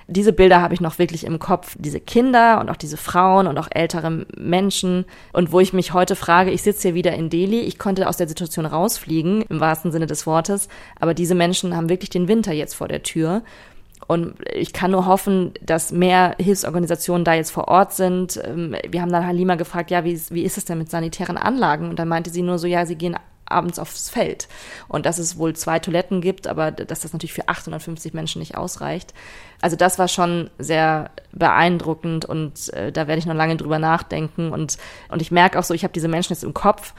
Diese 0.07 0.33
Bilder 0.33 0.63
habe 0.63 0.73
ich 0.73 0.81
noch 0.81 0.97
wirklich 0.97 1.25
im 1.25 1.37
Kopf. 1.37 1.75
Diese 1.77 1.99
Kinder 1.99 2.59
und 2.59 2.71
auch 2.71 2.75
diese 2.75 2.97
Frauen 2.97 3.45
und 3.45 3.59
auch 3.59 3.67
ältere 3.69 4.25
Menschen. 4.35 5.05
Und 5.31 5.51
wo 5.51 5.59
ich 5.59 5.73
mich 5.73 5.93
heute 5.93 6.15
frage, 6.15 6.49
ich 6.49 6.63
sitze 6.63 6.87
hier 6.87 6.95
wieder 6.95 7.13
in 7.13 7.29
Delhi, 7.29 7.59
ich 7.59 7.77
konnte 7.77 8.09
aus 8.09 8.17
der 8.17 8.27
Situation 8.27 8.65
rausfliegen, 8.65 9.43
im 9.43 9.59
wahrsten 9.59 9.91
Sinne 9.91 10.07
des 10.07 10.25
Wortes, 10.25 10.69
aber 10.99 11.13
diese 11.13 11.35
Menschen 11.35 11.77
haben 11.77 11.89
wirklich 11.89 12.09
den 12.09 12.27
Winter 12.27 12.51
jetzt 12.51 12.73
vor 12.73 12.87
der 12.87 13.03
Tür. 13.03 13.43
Und 14.07 14.35
ich 14.53 14.71
kann 14.71 14.91
nur 14.91 15.05
hoffen, 15.05 15.53
dass 15.61 15.91
mehr 15.91 16.35
Hilfsorganisationen 16.39 17.25
da 17.25 17.33
jetzt 17.33 17.51
vor 17.51 17.67
Ort 17.67 17.93
sind. 17.93 18.39
Ähm, 18.43 18.75
wir 18.89 19.01
haben 19.01 19.11
dann 19.11 19.27
Halima 19.27 19.55
gefragt, 19.55 19.91
ja, 19.91 20.05
wie, 20.05 20.19
wie 20.29 20.43
ist 20.43 20.57
es 20.57 20.65
denn 20.65 20.77
mit 20.77 20.89
sanitären 20.89 21.37
Anlagen? 21.37 21.89
Und 21.89 21.99
dann 21.99 22.07
meinte 22.07 22.29
sie 22.29 22.41
nur 22.41 22.57
so, 22.57 22.67
ja, 22.67 22.85
sie 22.85 22.95
gehen 22.95 23.17
abends 23.49 23.79
aufs 23.79 24.09
Feld. 24.09 24.47
Und 24.87 25.05
dass 25.05 25.19
es 25.19 25.37
wohl 25.37 25.55
zwei 25.55 25.79
Toiletten 25.79 26.21
gibt, 26.21 26.47
aber 26.47 26.71
dass 26.71 27.01
das 27.01 27.13
natürlich 27.13 27.33
für 27.33 27.47
850 27.47 28.13
Menschen 28.13 28.39
nicht 28.39 28.57
ausreicht. 28.57 29.13
Also 29.61 29.75
das 29.75 29.99
war 29.99 30.07
schon 30.07 30.49
sehr 30.57 31.11
beeindruckend 31.31 32.25
und 32.25 32.73
äh, 32.73 32.91
da 32.91 33.07
werde 33.07 33.19
ich 33.19 33.25
noch 33.25 33.35
lange 33.35 33.57
drüber 33.57 33.79
nachdenken. 33.79 34.51
Und, 34.51 34.77
und 35.09 35.21
ich 35.21 35.31
merke 35.31 35.59
auch 35.59 35.63
so, 35.63 35.73
ich 35.73 35.83
habe 35.83 35.93
diese 35.93 36.07
Menschen 36.07 36.33
jetzt 36.33 36.43
im 36.43 36.53
Kopf 36.53 36.93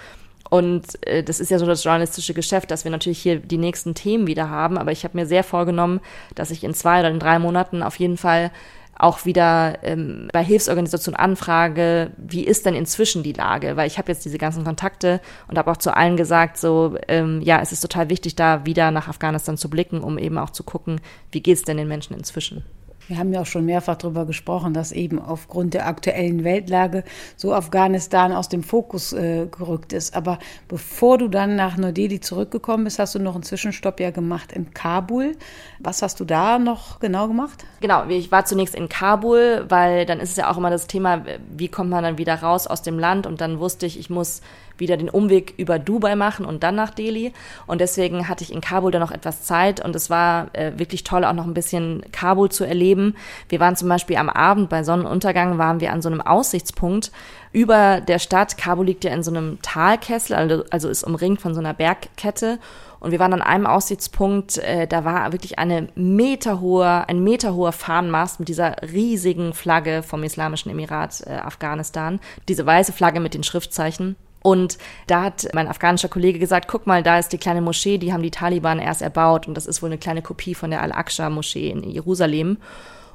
und 0.50 1.06
äh, 1.06 1.22
das 1.22 1.40
ist 1.40 1.50
ja 1.50 1.58
so 1.58 1.66
das 1.66 1.84
journalistische 1.84 2.34
Geschäft, 2.34 2.70
dass 2.70 2.84
wir 2.84 2.90
natürlich 2.90 3.20
hier 3.20 3.38
die 3.38 3.58
nächsten 3.58 3.94
Themen 3.94 4.26
wieder 4.26 4.50
haben. 4.50 4.78
Aber 4.78 4.92
ich 4.92 5.04
habe 5.04 5.16
mir 5.16 5.26
sehr 5.26 5.44
vorgenommen, 5.44 6.00
dass 6.34 6.50
ich 6.50 6.64
in 6.64 6.74
zwei 6.74 7.00
oder 7.00 7.10
in 7.10 7.18
drei 7.18 7.38
Monaten 7.38 7.82
auf 7.82 7.96
jeden 7.96 8.16
Fall 8.16 8.50
auch 8.98 9.24
wieder 9.24 9.78
ähm, 9.84 10.28
bei 10.32 10.42
Hilfsorganisationen 10.42 11.18
anfrage, 11.18 12.10
wie 12.16 12.44
ist 12.44 12.66
denn 12.66 12.74
inzwischen 12.74 13.22
die 13.22 13.32
Lage? 13.32 13.76
Weil 13.76 13.86
ich 13.86 13.96
habe 13.96 14.10
jetzt 14.10 14.24
diese 14.24 14.38
ganzen 14.38 14.64
Kontakte 14.64 15.20
und 15.46 15.56
habe 15.56 15.70
auch 15.70 15.76
zu 15.76 15.96
allen 15.96 16.16
gesagt, 16.16 16.58
so 16.58 16.96
ähm, 17.06 17.40
ja, 17.42 17.60
es 17.60 17.70
ist 17.70 17.80
total 17.80 18.10
wichtig, 18.10 18.34
da 18.34 18.66
wieder 18.66 18.90
nach 18.90 19.06
Afghanistan 19.06 19.56
zu 19.56 19.70
blicken, 19.70 20.00
um 20.00 20.18
eben 20.18 20.36
auch 20.36 20.50
zu 20.50 20.64
gucken, 20.64 21.00
wie 21.30 21.40
geht 21.40 21.58
es 21.58 21.62
denn 21.62 21.76
den 21.76 21.86
Menschen 21.86 22.16
inzwischen. 22.16 22.64
Wir 23.08 23.18
haben 23.18 23.32
ja 23.32 23.40
auch 23.40 23.46
schon 23.46 23.64
mehrfach 23.64 23.96
darüber 23.96 24.26
gesprochen, 24.26 24.74
dass 24.74 24.92
eben 24.92 25.18
aufgrund 25.18 25.72
der 25.72 25.86
aktuellen 25.86 26.44
Weltlage 26.44 27.04
so 27.36 27.54
Afghanistan 27.54 28.32
aus 28.32 28.50
dem 28.50 28.62
Fokus 28.62 29.14
äh, 29.14 29.46
gerückt 29.46 29.94
ist. 29.94 30.14
Aber 30.14 30.38
bevor 30.68 31.16
du 31.16 31.28
dann 31.28 31.56
nach 31.56 31.78
Neu-Delhi 31.78 32.20
zurückgekommen 32.20 32.84
bist, 32.84 32.98
hast 32.98 33.14
du 33.14 33.18
noch 33.18 33.34
einen 33.34 33.44
Zwischenstopp 33.44 33.98
ja 33.98 34.10
gemacht 34.10 34.52
in 34.52 34.74
Kabul. 34.74 35.36
Was 35.78 36.02
hast 36.02 36.20
du 36.20 36.26
da 36.26 36.58
noch 36.58 37.00
genau 37.00 37.28
gemacht? 37.28 37.64
Genau, 37.80 38.06
ich 38.08 38.30
war 38.30 38.44
zunächst 38.44 38.74
in 38.74 38.90
Kabul, 38.90 39.64
weil 39.68 40.04
dann 40.04 40.20
ist 40.20 40.30
es 40.30 40.36
ja 40.36 40.50
auch 40.50 40.58
immer 40.58 40.70
das 40.70 40.86
Thema, 40.86 41.24
wie 41.50 41.68
kommt 41.68 41.88
man 41.88 42.04
dann 42.04 42.18
wieder 42.18 42.34
raus 42.34 42.66
aus 42.66 42.82
dem 42.82 42.98
Land? 42.98 43.26
Und 43.26 43.40
dann 43.40 43.58
wusste 43.58 43.86
ich, 43.86 43.98
ich 43.98 44.10
muss 44.10 44.42
wieder 44.78 44.96
den 44.96 45.10
Umweg 45.10 45.54
über 45.56 45.78
Dubai 45.78 46.16
machen 46.16 46.44
und 46.44 46.62
dann 46.62 46.74
nach 46.74 46.90
Delhi. 46.90 47.32
Und 47.66 47.80
deswegen 47.80 48.28
hatte 48.28 48.44
ich 48.44 48.52
in 48.52 48.60
Kabul 48.60 48.90
dann 48.90 49.00
noch 49.00 49.10
etwas 49.10 49.42
Zeit 49.42 49.84
und 49.84 49.94
es 49.96 50.10
war 50.10 50.54
äh, 50.54 50.72
wirklich 50.78 51.04
toll, 51.04 51.24
auch 51.24 51.32
noch 51.32 51.46
ein 51.46 51.54
bisschen 51.54 52.02
Kabul 52.12 52.50
zu 52.50 52.64
erleben. 52.64 53.14
Wir 53.48 53.60
waren 53.60 53.76
zum 53.76 53.88
Beispiel 53.88 54.16
am 54.16 54.28
Abend 54.28 54.68
bei 54.68 54.82
Sonnenuntergang, 54.82 55.58
waren 55.58 55.80
wir 55.80 55.92
an 55.92 56.02
so 56.02 56.08
einem 56.08 56.20
Aussichtspunkt 56.20 57.12
über 57.52 58.00
der 58.00 58.18
Stadt. 58.18 58.58
Kabul 58.58 58.86
liegt 58.86 59.04
ja 59.04 59.12
in 59.12 59.22
so 59.22 59.30
einem 59.30 59.58
Talkessel, 59.62 60.36
also, 60.36 60.64
also 60.70 60.88
ist 60.88 61.04
umringt 61.04 61.40
von 61.40 61.54
so 61.54 61.60
einer 61.60 61.74
Bergkette. 61.74 62.58
Und 63.00 63.12
wir 63.12 63.20
waren 63.20 63.32
an 63.32 63.42
einem 63.42 63.66
Aussichtspunkt, 63.66 64.58
äh, 64.58 64.86
da 64.86 65.04
war 65.04 65.32
wirklich 65.32 65.58
eine 65.58 65.88
meterhohe, 65.94 67.08
ein 67.08 67.22
meterhoher 67.22 67.72
Fahnenmast 67.72 68.40
mit 68.40 68.48
dieser 68.48 68.76
riesigen 68.92 69.54
Flagge 69.54 70.02
vom 70.02 70.24
Islamischen 70.24 70.70
Emirat 70.70 71.22
äh, 71.26 71.34
Afghanistan. 71.34 72.18
Diese 72.48 72.66
weiße 72.66 72.92
Flagge 72.92 73.20
mit 73.20 73.34
den 73.34 73.44
Schriftzeichen. 73.44 74.16
Und 74.42 74.78
da 75.06 75.22
hat 75.22 75.48
mein 75.52 75.68
afghanischer 75.68 76.08
Kollege 76.08 76.38
gesagt, 76.38 76.68
guck 76.68 76.86
mal, 76.86 77.02
da 77.02 77.18
ist 77.18 77.32
die 77.32 77.38
kleine 77.38 77.60
Moschee, 77.60 77.98
die 77.98 78.12
haben 78.12 78.22
die 78.22 78.30
Taliban 78.30 78.78
erst 78.78 79.02
erbaut 79.02 79.48
und 79.48 79.54
das 79.54 79.66
ist 79.66 79.82
wohl 79.82 79.88
eine 79.88 79.98
kleine 79.98 80.22
Kopie 80.22 80.54
von 80.54 80.70
der 80.70 80.82
Al-Aqsa-Moschee 80.82 81.70
in 81.70 81.82
Jerusalem. 81.82 82.58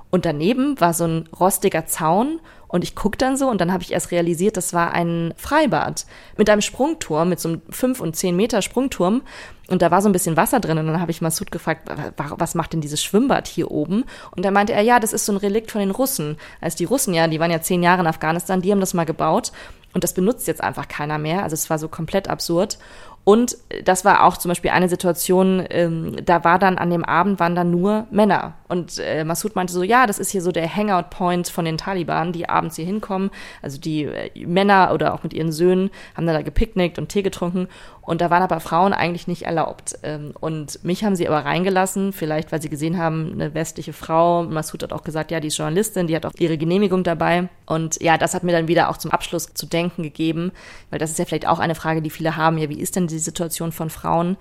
Und 0.09 0.25
daneben 0.25 0.79
war 0.79 0.93
so 0.93 1.05
ein 1.05 1.29
rostiger 1.39 1.87
Zaun 1.87 2.39
und 2.67 2.83
ich 2.83 2.95
guck 2.95 3.17
dann 3.17 3.37
so 3.37 3.49
und 3.49 3.61
dann 3.61 3.71
habe 3.73 3.83
ich 3.83 3.93
erst 3.93 4.11
realisiert, 4.11 4.57
das 4.57 4.73
war 4.73 4.93
ein 4.93 5.33
Freibad 5.37 6.05
mit 6.37 6.49
einem 6.49 6.61
Sprungturm, 6.61 7.29
mit 7.29 7.39
so 7.39 7.49
einem 7.49 7.61
5 7.69 7.99
und 7.99 8.15
10 8.15 8.35
Meter 8.35 8.61
Sprungturm. 8.61 9.21
Und 9.69 9.81
da 9.81 9.91
war 9.91 10.01
so 10.01 10.09
ein 10.09 10.11
bisschen 10.11 10.37
Wasser 10.37 10.59
drin 10.59 10.77
und 10.77 10.85
dann 10.87 10.99
habe 10.99 11.09
ich 11.09 11.21
Masud 11.21 11.51
gefragt, 11.51 11.89
was 12.17 12.53
macht 12.53 12.73
denn 12.73 12.81
dieses 12.81 13.03
Schwimmbad 13.03 13.47
hier 13.47 13.71
oben? 13.71 14.03
Und 14.35 14.43
da 14.43 14.51
meinte 14.51 14.73
er, 14.73 14.81
ja, 14.81 14.99
das 14.99 15.13
ist 15.13 15.25
so 15.25 15.31
ein 15.31 15.37
Relikt 15.37 15.71
von 15.71 15.79
den 15.79 15.91
Russen. 15.91 16.37
Als 16.61 16.75
die 16.75 16.85
Russen 16.85 17.13
ja, 17.13 17.27
die 17.27 17.39
waren 17.39 17.49
ja 17.49 17.61
zehn 17.61 17.81
Jahre 17.81 18.01
in 18.01 18.07
Afghanistan, 18.07 18.61
die 18.61 18.71
haben 18.71 18.81
das 18.81 18.93
mal 18.93 19.05
gebaut 19.05 19.51
und 19.93 20.03
das 20.03 20.13
benutzt 20.13 20.47
jetzt 20.47 20.63
einfach 20.63 20.87
keiner 20.87 21.17
mehr. 21.17 21.43
Also 21.43 21.53
es 21.53 21.69
war 21.69 21.77
so 21.77 21.87
komplett 21.87 22.27
absurd. 22.27 22.77
Und 23.25 23.57
das 23.85 24.03
war 24.03 24.25
auch 24.25 24.35
zum 24.35 24.49
Beispiel 24.49 24.71
eine 24.71 24.89
Situation, 24.89 25.65
ähm, 25.69 26.17
da 26.25 26.43
war 26.43 26.59
dann 26.59 26.77
an 26.77 26.89
dem 26.89 27.05
Abend 27.05 27.39
waren 27.39 27.55
dann 27.55 27.71
nur 27.71 28.05
Männer. 28.11 28.55
Und 28.67 28.99
äh, 28.99 29.23
Massoud 29.23 29.55
meinte 29.55 29.71
so, 29.71 29.81
ja, 29.81 30.07
das 30.07 30.19
ist 30.19 30.31
hier 30.31 30.41
so 30.41 30.51
der 30.51 30.67
Hangout-Point 30.67 31.47
von 31.47 31.63
den 31.63 31.77
Taliban, 31.77 32.33
die 32.33 32.49
abends 32.49 32.75
hier 32.75 32.85
hinkommen. 32.85 33.31
Also 33.61 33.79
die 33.79 34.03
äh, 34.03 34.45
Männer 34.45 34.91
oder 34.93 35.13
auch 35.13 35.23
mit 35.23 35.33
ihren 35.33 35.53
Söhnen 35.53 35.89
haben 36.17 36.27
da 36.27 36.41
gepicknickt 36.41 36.99
und 36.99 37.07
Tee 37.07 37.21
getrunken. 37.21 37.69
Und 38.05 38.19
da 38.19 38.29
waren 38.29 38.43
aber 38.43 38.59
Frauen 38.59 38.91
eigentlich 38.91 39.27
nicht 39.27 39.43
erlaubt. 39.43 39.97
Ähm, 40.03 40.33
und 40.39 40.83
mich 40.83 41.05
haben 41.05 41.15
sie 41.15 41.27
aber 41.27 41.45
reingelassen, 41.45 42.11
vielleicht 42.11 42.51
weil 42.51 42.61
sie 42.61 42.69
gesehen 42.69 42.97
haben, 42.97 43.31
eine 43.31 43.53
westliche 43.53 43.93
Frau. 43.93 44.43
Massoud 44.43 44.83
hat 44.83 44.91
auch 44.91 45.03
gesagt, 45.03 45.31
ja, 45.31 45.39
die 45.39 45.47
ist 45.47 45.57
Journalistin, 45.57 46.07
die 46.07 46.15
hat 46.15 46.25
auch 46.25 46.33
ihre 46.37 46.57
Genehmigung 46.57 47.03
dabei. 47.03 47.47
Und 47.65 48.01
ja, 48.01 48.17
das 48.17 48.33
hat 48.33 48.43
mir 48.43 48.51
dann 48.51 48.67
wieder 48.67 48.89
auch 48.89 48.97
zum 48.97 49.11
Abschluss 49.11 49.53
zu 49.53 49.65
denken 49.65 50.03
gegeben, 50.03 50.51
weil 50.89 50.99
das 50.99 51.11
ist 51.11 51.19
ja 51.19 51.25
vielleicht 51.25 51.47
auch 51.47 51.59
eine 51.59 51.75
Frage, 51.75 52.01
die 52.01 52.09
viele 52.09 52.35
haben. 52.35 52.57
Ja, 52.57 52.67
wie 52.67 52.79
ist 52.79 52.97
denn 52.97 53.07
die 53.07 53.19
Situation 53.19 53.71
von 53.71 53.89
Frauen? 53.89 54.35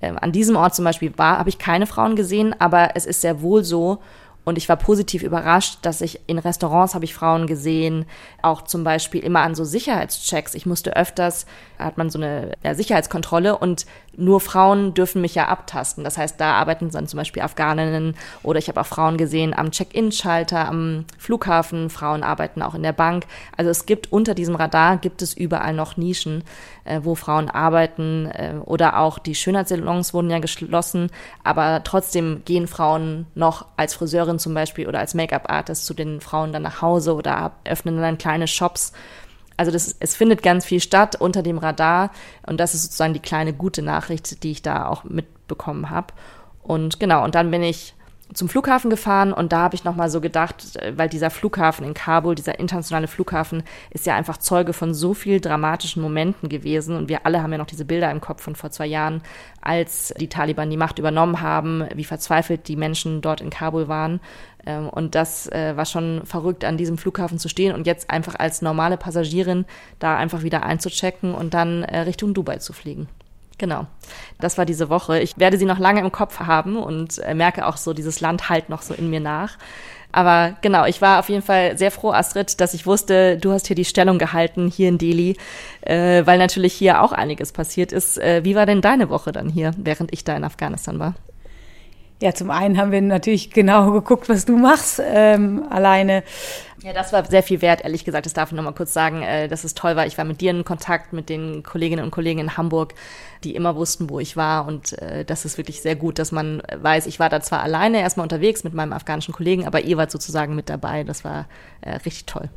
Ähm, 0.00 0.16
an 0.20 0.30
diesem 0.30 0.54
Ort 0.54 0.76
zum 0.76 0.84
Beispiel 0.84 1.12
war, 1.18 1.38
habe 1.38 1.48
ich 1.48 1.58
keine 1.58 1.86
Frauen 1.86 2.14
gesehen, 2.14 2.54
aber 2.60 2.90
es 2.94 3.06
ist 3.06 3.22
sehr 3.22 3.42
wohl 3.42 3.64
so, 3.64 3.98
und 4.44 4.58
ich 4.58 4.68
war 4.68 4.76
positiv 4.76 5.22
überrascht, 5.22 5.78
dass 5.82 6.00
ich 6.00 6.20
in 6.26 6.38
Restaurants 6.38 6.94
habe 6.94 7.04
ich 7.04 7.14
Frauen 7.14 7.46
gesehen, 7.46 8.06
auch 8.42 8.62
zum 8.62 8.84
Beispiel 8.84 9.22
immer 9.22 9.40
an 9.40 9.54
so 9.54 9.64
Sicherheitschecks. 9.64 10.54
Ich 10.54 10.66
musste 10.66 10.96
öfters, 10.96 11.46
hat 11.78 11.98
man 11.98 12.10
so 12.10 12.18
eine 12.18 12.52
ja, 12.62 12.74
Sicherheitskontrolle 12.74 13.56
und 13.56 13.86
nur 14.16 14.40
Frauen 14.40 14.92
dürfen 14.92 15.20
mich 15.20 15.34
ja 15.34 15.48
abtasten. 15.48 16.04
Das 16.04 16.18
heißt, 16.18 16.40
da 16.40 16.54
arbeiten 16.54 16.90
dann 16.90 17.06
zum 17.06 17.18
Beispiel 17.18 17.42
Afghaninnen 17.42 18.16
oder 18.42 18.58
ich 18.58 18.68
habe 18.68 18.80
auch 18.80 18.86
Frauen 18.86 19.16
gesehen 19.16 19.54
am 19.56 19.70
Check-in-Schalter, 19.70 20.68
am 20.68 21.04
Flughafen. 21.18 21.90
Frauen 21.90 22.22
arbeiten 22.22 22.62
auch 22.62 22.74
in 22.74 22.82
der 22.82 22.92
Bank. 22.92 23.26
Also 23.56 23.70
es 23.70 23.86
gibt 23.86 24.12
unter 24.12 24.34
diesem 24.34 24.56
Radar 24.56 24.98
gibt 24.98 25.22
es 25.22 25.34
überall 25.34 25.74
noch 25.74 25.96
Nischen, 25.96 26.44
äh, 26.84 27.00
wo 27.02 27.14
Frauen 27.14 27.48
arbeiten 27.48 28.26
äh, 28.26 28.54
oder 28.64 28.98
auch 28.98 29.18
die 29.18 29.34
Schönheitssalons 29.34 30.12
wurden 30.12 30.30
ja 30.30 30.38
geschlossen, 30.38 31.10
aber 31.44 31.82
trotzdem 31.84 32.42
gehen 32.44 32.66
Frauen 32.66 33.26
noch 33.34 33.66
als 33.76 33.94
Friseurin 34.30 34.38
zum 34.38 34.54
Beispiel 34.54 34.88
oder 34.88 35.00
als 35.00 35.14
Make-up-Artist 35.14 35.86
zu 35.86 35.94
den 35.94 36.20
Frauen 36.20 36.52
dann 36.52 36.62
nach 36.62 36.82
Hause 36.82 37.14
oder 37.14 37.52
öffnen 37.64 38.00
dann 38.00 38.18
kleine 38.18 38.46
Shops 38.46 38.92
also 39.56 39.70
das, 39.70 39.94
es 40.00 40.16
findet 40.16 40.42
ganz 40.42 40.64
viel 40.64 40.80
statt 40.80 41.16
unter 41.16 41.42
dem 41.42 41.58
Radar 41.58 42.12
und 42.46 42.58
das 42.58 42.74
ist 42.74 42.84
sozusagen 42.84 43.12
die 43.12 43.20
kleine 43.20 43.52
gute 43.52 43.82
Nachricht, 43.82 44.42
die 44.42 44.52
ich 44.52 44.62
da 44.62 44.86
auch 44.86 45.04
mitbekommen 45.04 45.90
habe. 45.90 46.14
Und 46.62 46.98
genau, 46.98 47.24
und 47.24 47.34
dann 47.34 47.50
bin 47.50 47.62
ich 47.62 47.94
zum 48.32 48.48
Flughafen 48.48 48.90
gefahren 48.90 49.32
und 49.32 49.52
da 49.52 49.60
habe 49.60 49.74
ich 49.74 49.84
nochmal 49.84 50.10
so 50.10 50.20
gedacht, 50.20 50.78
weil 50.94 51.08
dieser 51.08 51.30
Flughafen 51.30 51.84
in 51.84 51.94
Kabul, 51.94 52.34
dieser 52.34 52.58
internationale 52.58 53.08
Flughafen, 53.08 53.62
ist 53.90 54.06
ja 54.06 54.14
einfach 54.14 54.36
Zeuge 54.36 54.72
von 54.72 54.94
so 54.94 55.14
viel 55.14 55.40
dramatischen 55.40 56.02
Momenten 56.02 56.48
gewesen 56.48 56.96
und 56.96 57.08
wir 57.08 57.26
alle 57.26 57.42
haben 57.42 57.52
ja 57.52 57.58
noch 57.58 57.66
diese 57.66 57.84
Bilder 57.84 58.10
im 58.10 58.20
Kopf 58.20 58.42
von 58.42 58.54
vor 58.54 58.70
zwei 58.70 58.86
Jahren, 58.86 59.22
als 59.60 60.14
die 60.18 60.28
Taliban 60.28 60.70
die 60.70 60.76
Macht 60.76 60.98
übernommen 60.98 61.40
haben, 61.40 61.84
wie 61.94 62.04
verzweifelt 62.04 62.68
die 62.68 62.76
Menschen 62.76 63.20
dort 63.20 63.40
in 63.40 63.50
Kabul 63.50 63.88
waren 63.88 64.20
ähm, 64.66 64.88
und 64.88 65.14
das 65.14 65.50
äh, 65.50 65.76
war 65.76 65.86
schon 65.86 66.22
verrückt, 66.24 66.64
an 66.64 66.76
diesem 66.76 66.98
Flughafen 66.98 67.38
zu 67.38 67.48
stehen 67.48 67.74
und 67.74 67.86
jetzt 67.86 68.10
einfach 68.10 68.34
als 68.38 68.62
normale 68.62 68.96
Passagierin 68.96 69.64
da 69.98 70.16
einfach 70.16 70.42
wieder 70.42 70.62
einzuchecken 70.62 71.34
und 71.34 71.54
dann 71.54 71.82
äh, 71.82 72.00
Richtung 72.00 72.34
Dubai 72.34 72.58
zu 72.58 72.72
fliegen. 72.72 73.08
Genau. 73.60 73.86
Das 74.38 74.56
war 74.56 74.64
diese 74.64 74.88
Woche. 74.88 75.20
Ich 75.20 75.36
werde 75.36 75.58
sie 75.58 75.66
noch 75.66 75.78
lange 75.78 76.00
im 76.00 76.10
Kopf 76.10 76.40
haben 76.40 76.78
und 76.78 77.18
äh, 77.18 77.34
merke 77.34 77.66
auch 77.66 77.76
so, 77.76 77.92
dieses 77.92 78.22
Land 78.22 78.48
halt 78.48 78.70
noch 78.70 78.80
so 78.80 78.94
in 78.94 79.10
mir 79.10 79.20
nach. 79.20 79.58
Aber 80.12 80.56
genau, 80.62 80.86
ich 80.86 81.02
war 81.02 81.18
auf 81.18 81.28
jeden 81.28 81.42
Fall 81.42 81.76
sehr 81.76 81.90
froh, 81.90 82.10
Astrid, 82.10 82.58
dass 82.58 82.72
ich 82.72 82.86
wusste, 82.86 83.36
du 83.36 83.52
hast 83.52 83.66
hier 83.66 83.76
die 83.76 83.84
Stellung 83.84 84.18
gehalten, 84.18 84.68
hier 84.68 84.88
in 84.88 84.96
Delhi, 84.96 85.36
äh, 85.82 86.24
weil 86.24 86.38
natürlich 86.38 86.72
hier 86.72 87.02
auch 87.02 87.12
einiges 87.12 87.52
passiert 87.52 87.92
ist. 87.92 88.16
Äh, 88.16 88.44
wie 88.44 88.56
war 88.56 88.64
denn 88.64 88.80
deine 88.80 89.10
Woche 89.10 89.30
dann 89.30 89.50
hier, 89.50 89.72
während 89.76 90.10
ich 90.14 90.24
da 90.24 90.34
in 90.34 90.44
Afghanistan 90.44 90.98
war? 90.98 91.14
Ja, 92.22 92.34
zum 92.34 92.50
einen 92.50 92.76
haben 92.76 92.92
wir 92.92 93.00
natürlich 93.00 93.50
genau 93.50 93.92
geguckt, 93.92 94.28
was 94.28 94.44
du 94.44 94.54
machst, 94.58 95.00
ähm, 95.02 95.64
alleine. 95.70 96.22
Ja, 96.82 96.92
das 96.92 97.14
war 97.14 97.24
sehr 97.24 97.42
viel 97.42 97.62
wert, 97.62 97.82
ehrlich 97.82 98.04
gesagt. 98.04 98.26
Das 98.26 98.34
darf 98.34 98.50
ich 98.50 98.56
nochmal 98.56 98.74
kurz 98.74 98.92
sagen, 98.92 99.22
äh, 99.22 99.48
dass 99.48 99.64
es 99.64 99.72
toll 99.72 99.96
war. 99.96 100.06
Ich 100.06 100.18
war 100.18 100.26
mit 100.26 100.42
dir 100.42 100.50
in 100.50 100.64
Kontakt, 100.64 101.14
mit 101.14 101.30
den 101.30 101.62
Kolleginnen 101.62 102.04
und 102.04 102.10
Kollegen 102.10 102.40
in 102.40 102.58
Hamburg, 102.58 102.94
die 103.42 103.54
immer 103.54 103.74
wussten, 103.74 104.10
wo 104.10 104.20
ich 104.20 104.36
war. 104.36 104.66
Und 104.66 104.98
äh, 104.98 105.24
das 105.24 105.46
ist 105.46 105.56
wirklich 105.56 105.80
sehr 105.80 105.96
gut, 105.96 106.18
dass 106.18 106.30
man 106.30 106.62
weiß, 106.74 107.06
ich 107.06 107.18
war 107.20 107.30
da 107.30 107.40
zwar 107.40 107.62
alleine 107.62 108.00
erstmal 108.00 108.24
unterwegs 108.24 108.64
mit 108.64 108.74
meinem 108.74 108.92
afghanischen 108.92 109.32
Kollegen, 109.32 109.66
aber 109.66 109.80
ihr 109.80 109.96
wart 109.96 110.10
sozusagen 110.10 110.54
mit 110.54 110.68
dabei. 110.68 111.04
Das 111.04 111.24
war 111.24 111.46
äh, 111.80 111.92
richtig 111.92 112.26
toll 112.26 112.50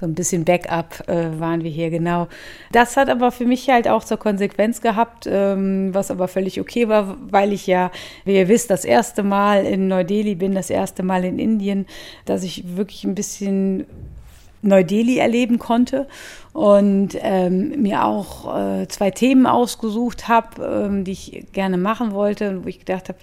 so 0.00 0.06
ein 0.06 0.14
bisschen 0.14 0.44
Backup 0.44 1.08
äh, 1.08 1.40
waren 1.40 1.64
wir 1.64 1.70
hier, 1.70 1.90
genau. 1.90 2.28
Das 2.70 2.96
hat 2.96 3.08
aber 3.08 3.32
für 3.32 3.44
mich 3.44 3.68
halt 3.68 3.88
auch 3.88 4.04
zur 4.04 4.16
Konsequenz 4.16 4.80
gehabt, 4.80 5.28
ähm, 5.28 5.92
was 5.92 6.10
aber 6.10 6.28
völlig 6.28 6.60
okay 6.60 6.88
war, 6.88 7.16
weil 7.30 7.52
ich 7.52 7.66
ja, 7.66 7.90
wie 8.24 8.36
ihr 8.36 8.48
wisst, 8.48 8.70
das 8.70 8.84
erste 8.84 9.22
Mal 9.22 9.66
in 9.66 9.88
Neu-Delhi 9.88 10.36
bin, 10.36 10.54
das 10.54 10.70
erste 10.70 11.02
Mal 11.02 11.24
in 11.24 11.38
Indien, 11.38 11.86
dass 12.26 12.44
ich 12.44 12.76
wirklich 12.76 13.04
ein 13.04 13.16
bisschen 13.16 13.86
Neu-Delhi 14.62 15.18
erleben 15.18 15.58
konnte 15.58 16.06
und 16.58 17.10
ähm, 17.20 17.82
mir 17.82 18.04
auch 18.04 18.52
äh, 18.52 18.88
zwei 18.88 19.12
Themen 19.12 19.46
ausgesucht 19.46 20.26
habe, 20.26 20.86
ähm, 20.88 21.04
die 21.04 21.12
ich 21.12 21.46
gerne 21.52 21.76
machen 21.76 22.10
wollte, 22.10 22.64
wo 22.64 22.68
ich 22.68 22.80
gedacht 22.80 23.08
habe, 23.08 23.18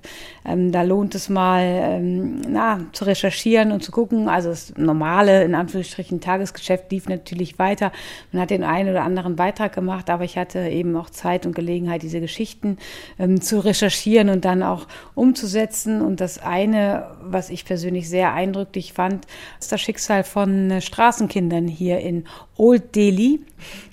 ähm, 0.46 0.72
da 0.72 0.84
lohnt 0.84 1.16
es 1.16 1.28
mal, 1.28 1.62
ähm, 1.62 2.40
na, 2.48 2.80
zu 2.94 3.04
recherchieren 3.04 3.74
und 3.74 3.84
zu 3.84 3.92
gucken. 3.92 4.30
Also 4.30 4.52
das 4.52 4.78
normale, 4.78 5.44
in 5.44 5.54
Anführungsstrichen, 5.54 6.22
Tagesgeschäft 6.22 6.90
lief 6.94 7.10
natürlich 7.10 7.60
weiter. 7.60 7.92
Man 8.32 8.42
hat 8.42 8.52
den 8.52 8.64
einen 8.64 8.92
oder 8.92 9.04
anderen 9.04 9.36
Beitrag 9.36 9.74
gemacht, 9.74 10.10
aber 10.10 10.24
ich 10.24 10.38
hatte 10.38 10.60
eben 10.60 10.96
auch 10.96 11.10
Zeit 11.10 11.46
und 11.46 11.54
Gelegenheit, 11.54 12.04
diese 12.04 12.22
Geschichten 12.22 12.78
ähm, 13.20 13.42
zu 13.42 13.60
recherchieren 13.60 14.30
und 14.30 14.46
dann 14.46 14.64
auch 14.64 14.88
umzusetzen. 15.14 16.02
Und 16.02 16.22
das 16.22 16.42
eine, 16.42 17.08
was 17.22 17.50
ich 17.50 17.66
persönlich 17.66 18.08
sehr 18.08 18.34
eindrücklich 18.34 18.94
fand, 18.94 19.26
ist 19.60 19.74
das 19.74 19.82
Schicksal 19.82 20.24
von 20.24 20.72
äh, 20.72 20.80
Straßenkindern 20.80 21.68
hier 21.68 22.00
in 22.00 22.24
Old 22.56 22.96
Delhi. 22.96 23.25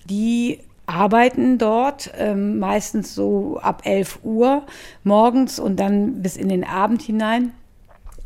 Die 0.09 0.59
arbeiten 0.87 1.59
dort 1.59 2.11
ähm, 2.19 2.59
meistens 2.59 3.15
so 3.15 3.59
ab 3.63 3.83
11 3.85 4.21
Uhr 4.25 4.63
morgens 5.05 5.59
und 5.59 5.77
dann 5.77 6.23
bis 6.23 6.37
in 6.37 6.49
den 6.49 6.65
Abend 6.65 7.03
hinein. 7.03 7.53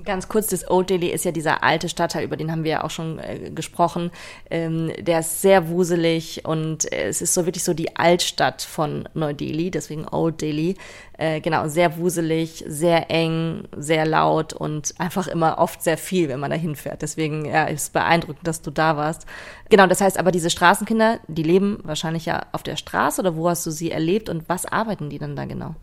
Ganz 0.06 0.28
kurz, 0.28 0.46
das 0.46 0.70
Old 0.70 0.88
Delhi 0.88 1.08
ist 1.08 1.24
ja 1.24 1.32
dieser 1.32 1.64
alte 1.64 1.88
Stadtteil, 1.88 2.24
über 2.24 2.36
den 2.36 2.52
haben 2.52 2.62
wir 2.62 2.70
ja 2.70 2.84
auch 2.84 2.90
schon 2.90 3.18
äh, 3.18 3.50
gesprochen. 3.52 4.12
Ähm, 4.48 4.92
der 5.00 5.18
ist 5.18 5.42
sehr 5.42 5.68
wuselig 5.68 6.44
und 6.44 6.90
äh, 6.92 7.08
es 7.08 7.20
ist 7.20 7.34
so 7.34 7.44
wirklich 7.44 7.64
so 7.64 7.74
die 7.74 7.96
Altstadt 7.96 8.62
von 8.62 9.08
Neu-Delhi, 9.14 9.72
deswegen 9.72 10.06
Old 10.06 10.40
Delhi. 10.42 10.76
Äh, 11.18 11.40
genau, 11.40 11.66
sehr 11.66 11.98
wuselig, 11.98 12.62
sehr 12.68 13.10
eng, 13.10 13.64
sehr 13.76 14.06
laut 14.06 14.52
und 14.52 14.94
einfach 14.98 15.26
immer 15.26 15.58
oft 15.58 15.82
sehr 15.82 15.98
viel, 15.98 16.28
wenn 16.28 16.38
man 16.38 16.52
da 16.52 16.56
hinfährt. 16.56 17.02
Deswegen 17.02 17.44
ja, 17.44 17.64
ist 17.64 17.92
beeindruckend, 17.92 18.46
dass 18.46 18.62
du 18.62 18.70
da 18.70 18.96
warst. 18.96 19.26
Genau, 19.70 19.88
das 19.88 20.00
heißt 20.00 20.20
aber, 20.20 20.30
diese 20.30 20.50
Straßenkinder, 20.50 21.18
die 21.26 21.42
leben 21.42 21.80
wahrscheinlich 21.82 22.26
ja 22.26 22.46
auf 22.52 22.62
der 22.62 22.76
Straße 22.76 23.20
oder 23.20 23.34
wo 23.34 23.48
hast 23.48 23.66
du 23.66 23.72
sie 23.72 23.90
erlebt 23.90 24.28
und 24.28 24.48
was 24.48 24.66
arbeiten 24.66 25.10
die 25.10 25.18
dann 25.18 25.34
da 25.34 25.46
genau? 25.46 25.74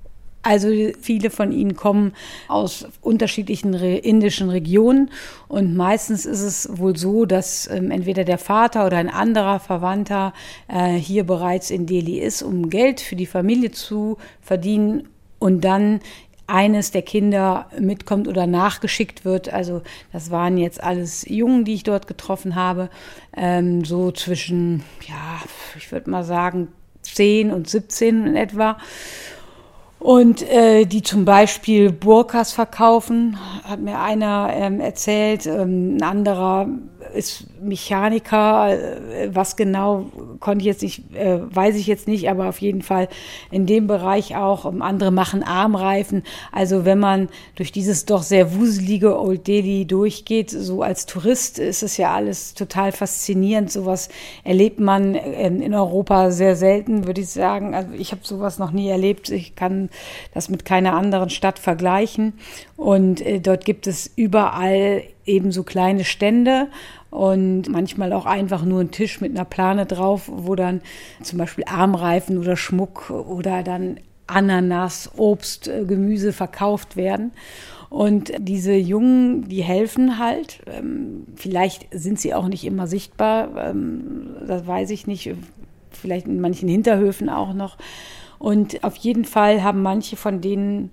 Also 0.43 0.67
viele 1.01 1.29
von 1.29 1.53
ihnen 1.53 1.75
kommen 1.75 2.13
aus 2.49 2.85
unterschiedlichen 3.01 3.73
indischen 3.73 4.49
Regionen 4.49 5.09
und 5.47 5.75
meistens 5.75 6.25
ist 6.25 6.41
es 6.41 6.77
wohl 6.77 6.97
so, 6.97 7.25
dass 7.25 7.69
ähm, 7.69 7.91
entweder 7.91 8.25
der 8.25 8.37
Vater 8.37 8.85
oder 8.85 8.97
ein 8.97 9.09
anderer 9.09 9.61
Verwandter 9.61 10.33
äh, 10.67 10.91
hier 10.91 11.23
bereits 11.23 11.71
in 11.71 11.85
Delhi 11.85 12.19
ist, 12.19 12.43
um 12.43 12.69
Geld 12.69 12.99
für 12.99 13.15
die 13.15 13.25
Familie 13.25 13.71
zu 13.71 14.17
verdienen 14.41 15.07
und 15.39 15.61
dann 15.61 16.01
eines 16.45 16.91
der 16.91 17.03
Kinder 17.03 17.69
mitkommt 17.79 18.27
oder 18.27 18.45
nachgeschickt 18.45 19.23
wird. 19.23 19.51
Also 19.51 19.81
das 20.11 20.29
waren 20.29 20.57
jetzt 20.57 20.83
alles 20.83 21.25
Jungen, 21.27 21.63
die 21.63 21.73
ich 21.73 21.83
dort 21.83 22.07
getroffen 22.07 22.55
habe, 22.55 22.89
ähm, 23.35 23.85
so 23.85 24.11
zwischen, 24.11 24.83
ja, 25.07 25.41
ich 25.77 25.91
würde 25.91 26.09
mal 26.09 26.23
sagen, 26.23 26.67
10 27.03 27.51
und 27.51 27.69
17 27.69 28.27
in 28.27 28.35
etwa. 28.35 28.77
Und 30.03 30.41
äh, 30.49 30.83
die 30.83 31.01
zum 31.01 31.23
Beispiel 31.23 31.89
Burkas 31.89 32.51
verkaufen, 32.51 33.37
hat 33.63 33.79
mir 33.79 34.01
einer 34.01 34.49
ähm, 34.53 34.81
erzählt, 34.81 35.45
ähm, 35.45 35.95
ein 35.95 36.03
anderer 36.03 36.67
ist 37.13 37.45
Mechaniker, 37.61 38.69
äh, 38.69 39.29
was 39.33 39.55
genau 39.55 40.05
konnte 40.39 40.61
ich 40.61 40.65
jetzt 40.65 40.81
nicht, 40.81 41.15
äh, 41.15 41.39
weiß 41.43 41.75
ich 41.75 41.87
jetzt 41.87 42.07
nicht, 42.07 42.29
aber 42.29 42.49
auf 42.49 42.59
jeden 42.59 42.81
Fall 42.81 43.07
in 43.51 43.65
dem 43.65 43.87
Bereich 43.87 44.35
auch. 44.35 44.65
Andere 44.79 45.11
machen 45.11 45.43
Armreifen. 45.43 46.23
Also 46.51 46.85
wenn 46.85 46.99
man 46.99 47.29
durch 47.55 47.71
dieses 47.71 48.05
doch 48.05 48.23
sehr 48.23 48.55
wuselige 48.55 49.19
Old 49.19 49.47
Delhi 49.47 49.85
durchgeht, 49.85 50.49
so 50.49 50.81
als 50.81 51.05
Tourist 51.05 51.59
ist 51.59 51.83
es 51.83 51.97
ja 51.97 52.13
alles 52.13 52.53
total 52.53 52.91
faszinierend. 52.91 53.71
Sowas 53.71 54.09
erlebt 54.43 54.79
man 54.79 55.15
ähm, 55.15 55.61
in 55.61 55.73
Europa 55.73 56.31
sehr 56.31 56.55
selten, 56.55 57.05
würde 57.05 57.21
ich 57.21 57.29
sagen. 57.29 57.73
Also 57.75 57.93
ich 57.93 58.11
habe 58.11 58.21
sowas 58.23 58.59
noch 58.59 58.71
nie 58.71 58.89
erlebt. 58.89 59.29
Ich 59.29 59.55
kann 59.55 59.89
das 60.33 60.49
mit 60.49 60.65
keiner 60.65 60.93
anderen 60.93 61.29
Stadt 61.29 61.59
vergleichen. 61.59 62.33
Und 62.75 63.21
äh, 63.21 63.39
dort 63.39 63.65
gibt 63.65 63.87
es 63.87 64.11
überall 64.15 65.03
eben 65.25 65.51
so 65.51 65.63
kleine 65.63 66.03
Stände 66.03 66.67
und 67.09 67.69
manchmal 67.69 68.13
auch 68.13 68.25
einfach 68.25 68.65
nur 68.65 68.81
ein 68.81 68.91
Tisch 68.91 69.21
mit 69.21 69.31
einer 69.31 69.45
Plane 69.45 69.85
drauf, 69.85 70.29
wo 70.31 70.55
dann 70.55 70.81
zum 71.21 71.39
Beispiel 71.39 71.63
Armreifen 71.67 72.37
oder 72.37 72.55
Schmuck 72.55 73.09
oder 73.09 73.63
dann 73.63 73.99
Ananas, 74.27 75.11
Obst, 75.17 75.67
äh, 75.67 75.85
Gemüse 75.85 76.33
verkauft 76.33 76.95
werden. 76.95 77.31
Und 77.89 78.31
diese 78.39 78.73
Jungen, 78.73 79.47
die 79.49 79.61
helfen 79.61 80.17
halt. 80.17 80.61
Ähm, 80.65 81.27
vielleicht 81.35 81.87
sind 81.91 82.19
sie 82.19 82.33
auch 82.33 82.47
nicht 82.47 82.65
immer 82.65 82.87
sichtbar, 82.87 83.69
ähm, 83.69 84.31
das 84.47 84.65
weiß 84.65 84.89
ich 84.89 85.05
nicht. 85.05 85.35
Vielleicht 85.91 86.25
in 86.25 86.41
manchen 86.41 86.67
Hinterhöfen 86.67 87.29
auch 87.29 87.53
noch. 87.53 87.77
Und 88.39 88.83
auf 88.83 88.95
jeden 88.95 89.25
Fall 89.25 89.63
haben 89.63 89.83
manche 89.83 90.15
von 90.15 90.41
denen 90.41 90.89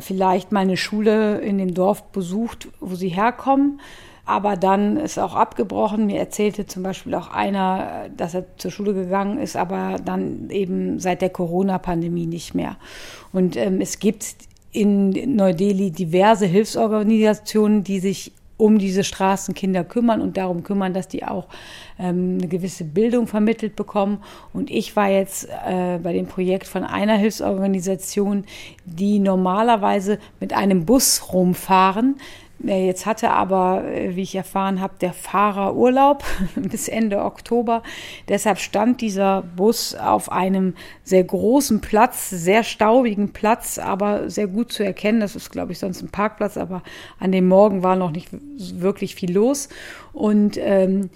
vielleicht 0.00 0.52
mal 0.52 0.60
eine 0.60 0.76
Schule 0.76 1.38
in 1.38 1.58
dem 1.58 1.74
Dorf 1.74 2.02
besucht, 2.04 2.68
wo 2.80 2.94
sie 2.94 3.08
herkommen 3.08 3.80
aber 4.26 4.56
dann 4.56 4.96
ist 4.96 5.18
auch 5.18 5.36
abgebrochen. 5.36 6.06
Mir 6.06 6.18
erzählte 6.18 6.66
zum 6.66 6.82
Beispiel 6.82 7.14
auch 7.14 7.30
einer, 7.30 8.08
dass 8.14 8.34
er 8.34 8.44
zur 8.58 8.72
Schule 8.72 8.92
gegangen 8.92 9.38
ist, 9.38 9.56
aber 9.56 9.98
dann 10.04 10.50
eben 10.50 10.98
seit 10.98 11.22
der 11.22 11.30
Corona-Pandemie 11.30 12.26
nicht 12.26 12.52
mehr. 12.52 12.76
Und 13.32 13.56
ähm, 13.56 13.80
es 13.80 14.00
gibt 14.00 14.26
in 14.72 15.36
Neu-Delhi 15.36 15.92
diverse 15.92 16.44
Hilfsorganisationen, 16.44 17.84
die 17.84 18.00
sich 18.00 18.32
um 18.56 18.78
diese 18.78 19.04
Straßenkinder 19.04 19.84
kümmern 19.84 20.20
und 20.20 20.36
darum 20.36 20.62
kümmern, 20.62 20.94
dass 20.94 21.08
die 21.08 21.24
auch 21.24 21.46
ähm, 21.98 22.38
eine 22.38 22.48
gewisse 22.48 22.84
Bildung 22.84 23.26
vermittelt 23.26 23.76
bekommen. 23.76 24.22
Und 24.52 24.70
ich 24.70 24.96
war 24.96 25.08
jetzt 25.08 25.48
äh, 25.66 25.98
bei 26.02 26.12
dem 26.12 26.26
Projekt 26.26 26.66
von 26.66 26.84
einer 26.84 27.16
Hilfsorganisation, 27.16 28.44
die 28.84 29.18
normalerweise 29.18 30.18
mit 30.40 30.54
einem 30.54 30.86
Bus 30.86 31.32
rumfahren, 31.32 32.16
Jetzt 32.58 33.04
hatte 33.04 33.30
aber, 33.30 33.84
äh, 33.84 34.16
wie 34.16 34.22
ich 34.22 34.34
erfahren 34.34 34.80
habe, 34.80 34.94
der 35.00 35.12
Fahrer 35.12 35.76
Urlaub 35.76 36.24
bis 36.56 36.88
Ende 36.88 37.22
Oktober. 37.22 37.82
Deshalb 38.28 38.58
stand 38.58 39.02
dieser 39.02 39.42
Bus 39.42 39.94
auf 39.94 40.32
einem 40.32 40.74
sehr 41.04 41.22
großen 41.22 41.80
Platz, 41.80 42.30
sehr 42.30 42.64
staubigen 42.64 43.32
Platz, 43.32 43.78
aber 43.78 44.30
sehr 44.30 44.46
gut 44.46 44.72
zu 44.72 44.84
erkennen. 44.84 45.20
Das 45.20 45.36
ist, 45.36 45.50
glaube 45.50 45.72
ich, 45.72 45.78
sonst 45.78 46.02
ein 46.02 46.08
Parkplatz, 46.08 46.56
aber 46.56 46.82
an 47.20 47.30
dem 47.30 47.46
Morgen 47.46 47.82
war 47.82 47.96
noch 47.96 48.10
nicht 48.10 48.28
wirklich 48.32 49.14
viel 49.14 49.32
los. 49.32 49.68
Und 50.14 50.56
ähm, 50.58 51.10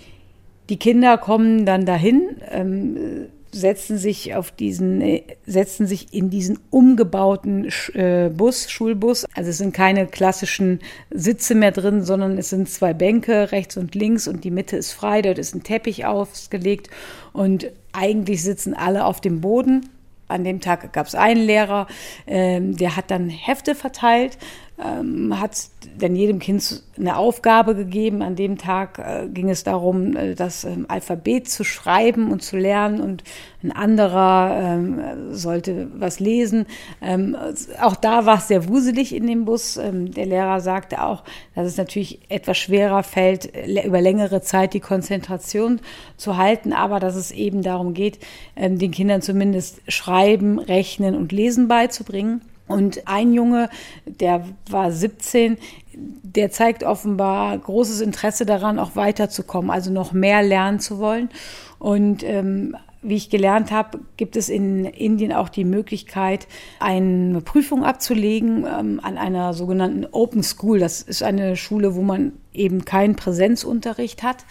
die 0.68 0.78
Kinder 0.78 1.16
kommen 1.16 1.64
dann 1.64 1.86
dahin. 1.86 2.36
Ähm, 2.50 3.28
setzen 3.52 3.98
sich 3.98 4.34
auf 4.34 4.50
diesen, 4.50 5.00
äh, 5.00 5.22
setzen 5.46 5.86
sich 5.86 6.12
in 6.12 6.30
diesen 6.30 6.58
umgebauten 6.70 7.70
äh, 7.94 8.30
Bus, 8.32 8.70
Schulbus. 8.70 9.26
Also 9.34 9.50
es 9.50 9.58
sind 9.58 9.74
keine 9.74 10.06
klassischen 10.06 10.80
Sitze 11.10 11.54
mehr 11.54 11.72
drin, 11.72 12.02
sondern 12.02 12.38
es 12.38 12.50
sind 12.50 12.68
zwei 12.68 12.94
Bänke 12.94 13.52
rechts 13.52 13.76
und 13.76 13.94
links 13.94 14.28
und 14.28 14.44
die 14.44 14.50
Mitte 14.50 14.76
ist 14.76 14.92
frei. 14.92 15.22
Dort 15.22 15.38
ist 15.38 15.54
ein 15.54 15.62
Teppich 15.62 16.06
ausgelegt 16.06 16.90
und 17.32 17.70
eigentlich 17.92 18.42
sitzen 18.42 18.74
alle 18.74 19.04
auf 19.04 19.20
dem 19.20 19.40
Boden. 19.40 19.88
An 20.28 20.44
dem 20.44 20.60
Tag 20.60 20.92
gab 20.92 21.08
es 21.08 21.16
einen 21.16 21.44
Lehrer, 21.44 21.88
ähm, 22.28 22.76
der 22.76 22.96
hat 22.96 23.10
dann 23.10 23.28
Hefte 23.28 23.74
verteilt 23.74 24.38
ähm, 24.82 25.38
hat 25.38 25.68
dann 25.98 26.16
jedem 26.16 26.38
Kind 26.38 26.82
eine 26.98 27.16
Aufgabe 27.16 27.74
gegeben. 27.74 28.22
An 28.22 28.36
dem 28.36 28.58
Tag 28.58 28.98
äh, 28.98 29.28
ging 29.28 29.50
es 29.50 29.64
darum, 29.64 30.16
äh, 30.16 30.34
das 30.34 30.64
ähm, 30.64 30.86
Alphabet 30.88 31.48
zu 31.48 31.64
schreiben 31.64 32.30
und 32.30 32.42
zu 32.42 32.56
lernen 32.56 33.00
und 33.00 33.22
ein 33.62 33.72
anderer 33.72 34.58
ähm, 34.58 35.00
sollte 35.32 35.88
was 35.94 36.20
lesen. 36.20 36.66
Ähm, 37.02 37.36
auch 37.80 37.96
da 37.96 38.24
war 38.24 38.38
es 38.38 38.48
sehr 38.48 38.68
wuselig 38.68 39.14
in 39.14 39.26
dem 39.26 39.44
Bus. 39.44 39.76
Ähm, 39.76 40.12
der 40.12 40.26
Lehrer 40.26 40.60
sagte 40.60 41.02
auch, 41.02 41.24
dass 41.54 41.66
es 41.66 41.76
natürlich 41.76 42.20
etwas 42.30 42.56
schwerer 42.56 43.02
fällt, 43.02 43.50
über 43.84 44.00
längere 44.00 44.40
Zeit 44.40 44.72
die 44.72 44.80
Konzentration 44.80 45.80
zu 46.16 46.36
halten, 46.36 46.72
aber 46.72 47.00
dass 47.00 47.16
es 47.16 47.30
eben 47.32 47.62
darum 47.62 47.92
geht, 47.92 48.18
ähm, 48.56 48.78
den 48.78 48.92
Kindern 48.92 49.20
zumindest 49.20 49.80
Schreiben, 49.88 50.58
Rechnen 50.58 51.14
und 51.14 51.32
Lesen 51.32 51.68
beizubringen. 51.68 52.40
Und 52.70 53.06
ein 53.06 53.32
Junge, 53.32 53.68
der 54.06 54.44
war 54.68 54.92
17, 54.92 55.58
der 55.94 56.50
zeigt 56.50 56.84
offenbar 56.84 57.56
großes 57.58 58.00
Interesse 58.00 58.46
daran, 58.46 58.78
auch 58.78 58.96
weiterzukommen, 58.96 59.70
also 59.70 59.90
noch 59.90 60.12
mehr 60.12 60.42
lernen 60.42 60.80
zu 60.80 60.98
wollen. 60.98 61.30
Und 61.78 62.22
ähm, 62.22 62.76
wie 63.02 63.16
ich 63.16 63.30
gelernt 63.30 63.70
habe, 63.70 64.00
gibt 64.16 64.36
es 64.36 64.48
in 64.48 64.84
Indien 64.84 65.32
auch 65.32 65.48
die 65.48 65.64
Möglichkeit, 65.64 66.46
eine 66.78 67.40
Prüfung 67.40 67.82
abzulegen 67.84 68.66
ähm, 68.66 69.00
an 69.02 69.16
einer 69.16 69.54
sogenannten 69.54 70.06
Open 70.12 70.42
School. 70.42 70.78
Das 70.78 71.00
ist 71.00 71.22
eine 71.22 71.56
Schule, 71.56 71.94
wo 71.94 72.02
man 72.02 72.32
eben 72.52 72.84
keinen 72.84 73.16
Präsenzunterricht 73.16 74.22
hat. 74.22 74.44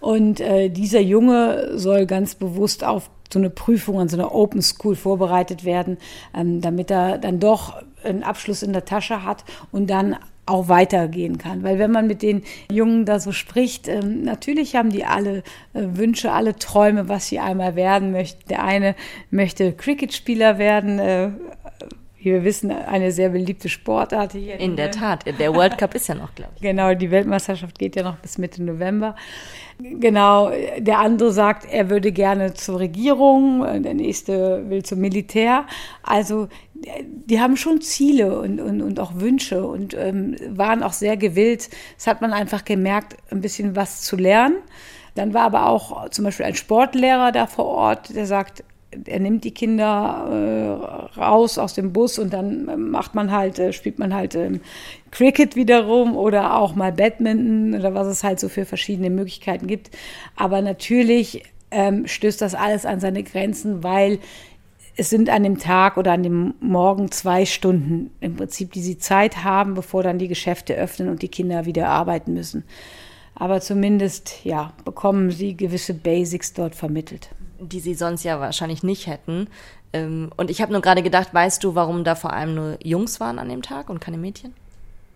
Und 0.00 0.40
äh, 0.40 0.68
dieser 0.68 1.00
Junge 1.00 1.78
soll 1.78 2.06
ganz 2.06 2.34
bewusst 2.34 2.84
auf 2.84 3.10
so 3.32 3.38
eine 3.38 3.50
Prüfung 3.50 4.00
an 4.00 4.08
so 4.08 4.16
einer 4.16 4.34
Open 4.34 4.62
School 4.62 4.96
vorbereitet 4.96 5.64
werden, 5.64 5.98
ähm, 6.34 6.60
damit 6.60 6.90
er 6.90 7.18
dann 7.18 7.40
doch 7.40 7.82
einen 8.04 8.22
Abschluss 8.22 8.62
in 8.62 8.72
der 8.72 8.84
Tasche 8.84 9.24
hat 9.24 9.44
und 9.72 9.90
dann 9.90 10.16
auch 10.46 10.68
weitergehen 10.68 11.38
kann. 11.38 11.64
Weil 11.64 11.78
wenn 11.78 11.90
man 11.90 12.06
mit 12.06 12.22
den 12.22 12.42
Jungen 12.70 13.04
da 13.04 13.18
so 13.18 13.32
spricht, 13.32 13.88
ähm, 13.88 14.22
natürlich 14.22 14.76
haben 14.76 14.90
die 14.90 15.04
alle 15.04 15.38
äh, 15.74 15.82
Wünsche, 15.94 16.32
alle 16.32 16.56
Träume, 16.56 17.08
was 17.08 17.26
sie 17.26 17.40
einmal 17.40 17.74
werden 17.74 18.12
möchten. 18.12 18.48
Der 18.48 18.64
eine 18.64 18.94
möchte 19.30 19.72
Cricketspieler 19.72 20.58
werden, 20.58 20.98
äh, 21.00 21.30
wie 22.26 22.32
wir 22.32 22.42
wissen, 22.42 22.72
eine 22.72 23.12
sehr 23.12 23.28
beliebte 23.28 23.68
Sportart 23.68 24.32
hier. 24.32 24.58
In, 24.58 24.74
der 24.74 24.90
Tat, 24.90 25.24
der 25.38 25.54
World 25.54 25.78
Cup 25.78 25.94
ist 25.94 26.08
ja 26.08 26.16
noch, 26.16 26.34
glaube 26.34 26.50
ich. 26.56 26.60
Genau, 26.60 26.92
die 26.92 27.12
Weltmeisterschaft 27.12 27.78
geht 27.78 27.94
ja 27.94 28.02
noch 28.02 28.16
bis 28.16 28.36
Mitte 28.36 28.64
November. 28.64 29.14
Genau, 29.78 30.50
der 30.78 30.98
andere 30.98 31.30
sagt, 31.30 31.68
er 31.70 31.88
würde 31.88 32.10
gerne 32.10 32.54
zur 32.54 32.80
Regierung, 32.80 33.60
der 33.80 33.94
nächste 33.94 34.68
will 34.68 34.82
zum 34.82 34.98
Militär. 34.98 35.66
Also 36.02 36.48
die 36.74 37.40
haben 37.40 37.56
schon 37.56 37.80
Ziele 37.80 38.40
und, 38.40 38.60
und, 38.60 38.82
und 38.82 38.98
auch 38.98 39.14
Wünsche 39.14 39.64
und 39.64 39.94
ähm, 39.94 40.34
waren 40.48 40.82
auch 40.82 40.94
sehr 40.94 41.16
gewillt. 41.16 41.70
Das 41.96 42.08
hat 42.08 42.22
man 42.22 42.32
einfach 42.32 42.64
gemerkt, 42.64 43.16
ein 43.30 43.40
bisschen 43.40 43.76
was 43.76 44.00
zu 44.00 44.16
lernen. 44.16 44.56
Dann 45.14 45.32
war 45.32 45.42
aber 45.42 45.66
auch 45.66 46.08
zum 46.10 46.24
Beispiel 46.24 46.46
ein 46.46 46.56
Sportlehrer 46.56 47.30
da 47.30 47.46
vor 47.46 47.66
Ort, 47.66 48.16
der 48.16 48.26
sagt, 48.26 48.64
er 49.04 49.20
nimmt 49.20 49.44
die 49.44 49.52
Kinder 49.52 50.28
äh, 50.30 51.18
raus 51.18 51.58
aus 51.58 51.74
dem 51.74 51.92
Bus 51.92 52.18
und 52.18 52.32
dann 52.32 52.68
äh, 52.68 52.76
macht 52.76 53.14
man 53.14 53.30
halt, 53.30 53.58
äh, 53.58 53.72
spielt 53.72 53.98
man 53.98 54.14
halt 54.14 54.34
ähm, 54.34 54.60
Cricket 55.10 55.56
wiederum 55.56 56.16
oder 56.16 56.56
auch 56.56 56.74
mal 56.74 56.92
Badminton 56.92 57.78
oder 57.78 57.94
was 57.94 58.06
es 58.06 58.24
halt 58.24 58.40
so 58.40 58.48
für 58.48 58.64
verschiedene 58.64 59.10
Möglichkeiten 59.10 59.66
gibt. 59.66 59.90
Aber 60.36 60.62
natürlich 60.62 61.42
ähm, 61.70 62.06
stößt 62.06 62.40
das 62.40 62.54
alles 62.54 62.86
an 62.86 63.00
seine 63.00 63.22
Grenzen, 63.22 63.82
weil 63.82 64.18
es 64.96 65.10
sind 65.10 65.28
an 65.28 65.42
dem 65.42 65.58
Tag 65.58 65.98
oder 65.98 66.12
an 66.12 66.22
dem 66.22 66.54
Morgen 66.60 67.10
zwei 67.10 67.44
Stunden 67.44 68.10
im 68.20 68.36
Prinzip, 68.36 68.72
die 68.72 68.80
sie 68.80 68.98
Zeit 68.98 69.44
haben, 69.44 69.74
bevor 69.74 70.02
dann 70.02 70.18
die 70.18 70.28
Geschäfte 70.28 70.74
öffnen 70.74 71.10
und 71.10 71.22
die 71.22 71.28
Kinder 71.28 71.66
wieder 71.66 71.88
arbeiten 71.88 72.32
müssen. 72.32 72.64
Aber 73.34 73.60
zumindest, 73.60 74.44
ja, 74.44 74.72
bekommen 74.86 75.30
sie 75.30 75.54
gewisse 75.56 75.92
Basics 75.92 76.54
dort 76.54 76.74
vermittelt 76.74 77.28
die 77.60 77.80
sie 77.80 77.94
sonst 77.94 78.24
ja 78.24 78.40
wahrscheinlich 78.40 78.82
nicht 78.82 79.06
hätten. 79.06 79.48
Ähm, 79.92 80.30
und 80.36 80.50
ich 80.50 80.60
habe 80.60 80.72
nur 80.72 80.82
gerade 80.82 81.02
gedacht, 81.02 81.32
weißt 81.32 81.62
du, 81.64 81.74
warum 81.74 82.04
da 82.04 82.14
vor 82.14 82.32
allem 82.32 82.54
nur 82.54 82.78
Jungs 82.82 83.20
waren 83.20 83.38
an 83.38 83.48
dem 83.48 83.62
Tag 83.62 83.90
und 83.90 84.00
keine 84.00 84.18
Mädchen? 84.18 84.54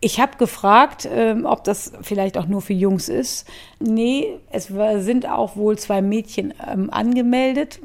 Ich 0.00 0.18
habe 0.18 0.38
gefragt, 0.38 1.07
ähm, 1.12 1.44
ob 1.44 1.64
das 1.64 1.92
vielleicht 2.00 2.38
auch 2.38 2.46
nur 2.46 2.62
für 2.62 2.72
Jungs 2.72 3.11
ist. 3.11 3.46
Nee, 3.81 4.38
es 4.50 4.68
sind 4.68 5.29
auch 5.29 5.57
wohl 5.57 5.79
zwei 5.79 6.00
Mädchen 6.00 6.55
ähm, 6.66 6.90
angemeldet. 6.90 7.81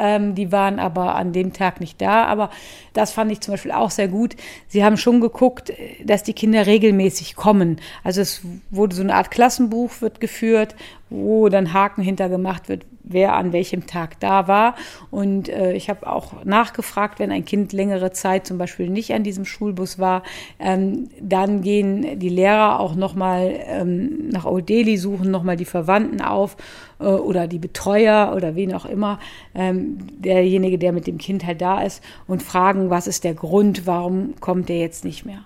Die 0.00 0.52
waren 0.52 0.78
aber 0.78 1.16
an 1.16 1.32
dem 1.32 1.52
Tag 1.52 1.80
nicht 1.80 2.00
da. 2.00 2.26
Aber 2.26 2.50
das 2.92 3.10
fand 3.10 3.32
ich 3.32 3.40
zum 3.40 3.54
Beispiel 3.54 3.72
auch 3.72 3.90
sehr 3.90 4.06
gut. 4.06 4.36
Sie 4.68 4.84
haben 4.84 4.96
schon 4.96 5.20
geguckt, 5.20 5.72
dass 6.04 6.22
die 6.22 6.34
Kinder 6.34 6.66
regelmäßig 6.66 7.34
kommen. 7.34 7.80
Also 8.04 8.20
es 8.20 8.42
wurde 8.70 8.94
so 8.94 9.02
eine 9.02 9.16
Art 9.16 9.32
Klassenbuch 9.32 10.00
wird 10.00 10.20
geführt, 10.20 10.76
wo 11.10 11.48
dann 11.48 11.72
Haken 11.72 12.02
hintergemacht 12.02 12.68
wird, 12.68 12.86
wer 13.08 13.34
an 13.34 13.52
welchem 13.52 13.86
Tag 13.86 14.20
da 14.20 14.48
war. 14.48 14.74
Und 15.10 15.48
äh, 15.48 15.72
ich 15.72 15.88
habe 15.88 16.06
auch 16.06 16.44
nachgefragt, 16.44 17.18
wenn 17.18 17.32
ein 17.32 17.44
Kind 17.44 17.72
längere 17.72 18.12
Zeit 18.12 18.46
zum 18.46 18.58
Beispiel 18.58 18.88
nicht 18.88 19.12
an 19.12 19.22
diesem 19.22 19.44
Schulbus 19.44 19.98
war, 19.98 20.22
ähm, 20.58 21.08
dann 21.20 21.62
gehen 21.62 22.18
die 22.18 22.28
Lehrer 22.28 22.80
auch 22.80 22.94
nochmal 22.94 23.54
ähm, 23.66 24.28
nach 24.28 24.44
Old 24.44 24.68
Delhi, 24.68 24.96
suchen 24.96 25.30
nochmal 25.30 25.56
die 25.56 25.64
Verwandten 25.64 26.20
auf 26.20 26.56
äh, 27.00 27.04
oder 27.04 27.46
die 27.46 27.58
Betreuer 27.58 28.32
oder 28.36 28.54
wen 28.54 28.74
auch 28.74 28.84
immer, 28.84 29.18
ähm, 29.54 29.98
derjenige, 30.18 30.78
der 30.78 30.92
mit 30.92 31.06
dem 31.06 31.18
Kind 31.18 31.46
halt 31.46 31.60
da 31.60 31.82
ist 31.82 32.02
und 32.26 32.42
fragen, 32.42 32.90
was 32.90 33.06
ist 33.06 33.24
der 33.24 33.34
Grund, 33.34 33.86
warum 33.86 34.34
kommt 34.40 34.68
der 34.68 34.78
jetzt 34.78 35.04
nicht 35.04 35.24
mehr. 35.24 35.44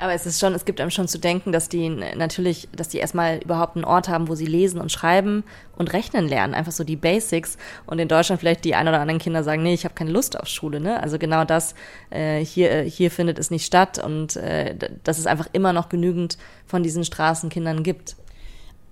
Aber 0.00 0.14
es 0.14 0.24
ist 0.24 0.40
schon, 0.40 0.54
es 0.54 0.64
gibt 0.64 0.80
einem 0.80 0.90
schon 0.90 1.08
zu 1.08 1.18
denken, 1.18 1.52
dass 1.52 1.68
die 1.68 1.88
natürlich, 1.88 2.68
dass 2.74 2.88
die 2.88 2.98
erstmal 2.98 3.38
überhaupt 3.38 3.76
einen 3.76 3.84
Ort 3.84 4.08
haben, 4.08 4.28
wo 4.28 4.34
sie 4.34 4.46
lesen 4.46 4.80
und 4.80 4.90
schreiben 4.90 5.44
und 5.76 5.92
rechnen 5.92 6.26
lernen, 6.26 6.54
einfach 6.54 6.72
so 6.72 6.84
die 6.84 6.96
Basics. 6.96 7.58
Und 7.86 7.98
in 7.98 8.08
Deutschland 8.08 8.40
vielleicht 8.40 8.64
die 8.64 8.74
ein 8.74 8.88
oder 8.88 9.00
anderen 9.00 9.20
Kinder 9.20 9.44
sagen, 9.44 9.62
nee, 9.62 9.74
ich 9.74 9.84
habe 9.84 9.94
keine 9.94 10.10
Lust 10.10 10.40
auf 10.40 10.48
Schule. 10.48 10.80
Ne? 10.80 11.02
Also 11.02 11.18
genau 11.18 11.44
das 11.44 11.74
äh, 12.08 12.42
hier 12.42 12.70
äh, 12.70 12.90
hier 12.90 13.10
findet 13.10 13.38
es 13.38 13.50
nicht 13.50 13.66
statt 13.66 14.02
und 14.02 14.36
äh, 14.36 14.74
dass 15.04 15.18
es 15.18 15.26
einfach 15.26 15.48
immer 15.52 15.74
noch 15.74 15.90
genügend 15.90 16.38
von 16.66 16.82
diesen 16.82 17.04
Straßenkindern 17.04 17.82
gibt. 17.82 18.16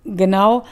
Genau. 0.04 0.64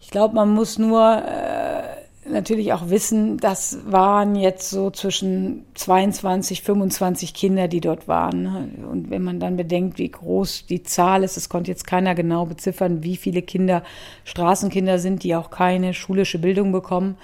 Ich 0.00 0.10
glaube, 0.10 0.34
man 0.36 0.50
muss 0.50 0.78
nur 0.78 1.20
äh, 1.26 1.93
natürlich 2.28 2.72
auch 2.72 2.90
wissen, 2.90 3.38
das 3.38 3.78
waren 3.86 4.34
jetzt 4.36 4.70
so 4.70 4.90
zwischen 4.90 5.64
22, 5.74 6.62
25 6.62 7.34
Kinder, 7.34 7.68
die 7.68 7.80
dort 7.80 8.08
waren. 8.08 8.84
Und 8.90 9.10
wenn 9.10 9.22
man 9.22 9.40
dann 9.40 9.56
bedenkt, 9.56 9.98
wie 9.98 10.10
groß 10.10 10.66
die 10.66 10.82
Zahl 10.82 11.24
ist, 11.24 11.36
es 11.36 11.48
konnte 11.48 11.70
jetzt 11.70 11.86
keiner 11.86 12.14
genau 12.14 12.46
beziffern, 12.46 13.02
wie 13.02 13.16
viele 13.16 13.42
Kinder 13.42 13.82
Straßenkinder 14.24 14.98
sind, 14.98 15.22
die 15.22 15.34
auch 15.34 15.50
keine 15.50 15.94
schulische 15.94 16.38
Bildung 16.38 16.72
bekommen. 16.72 17.16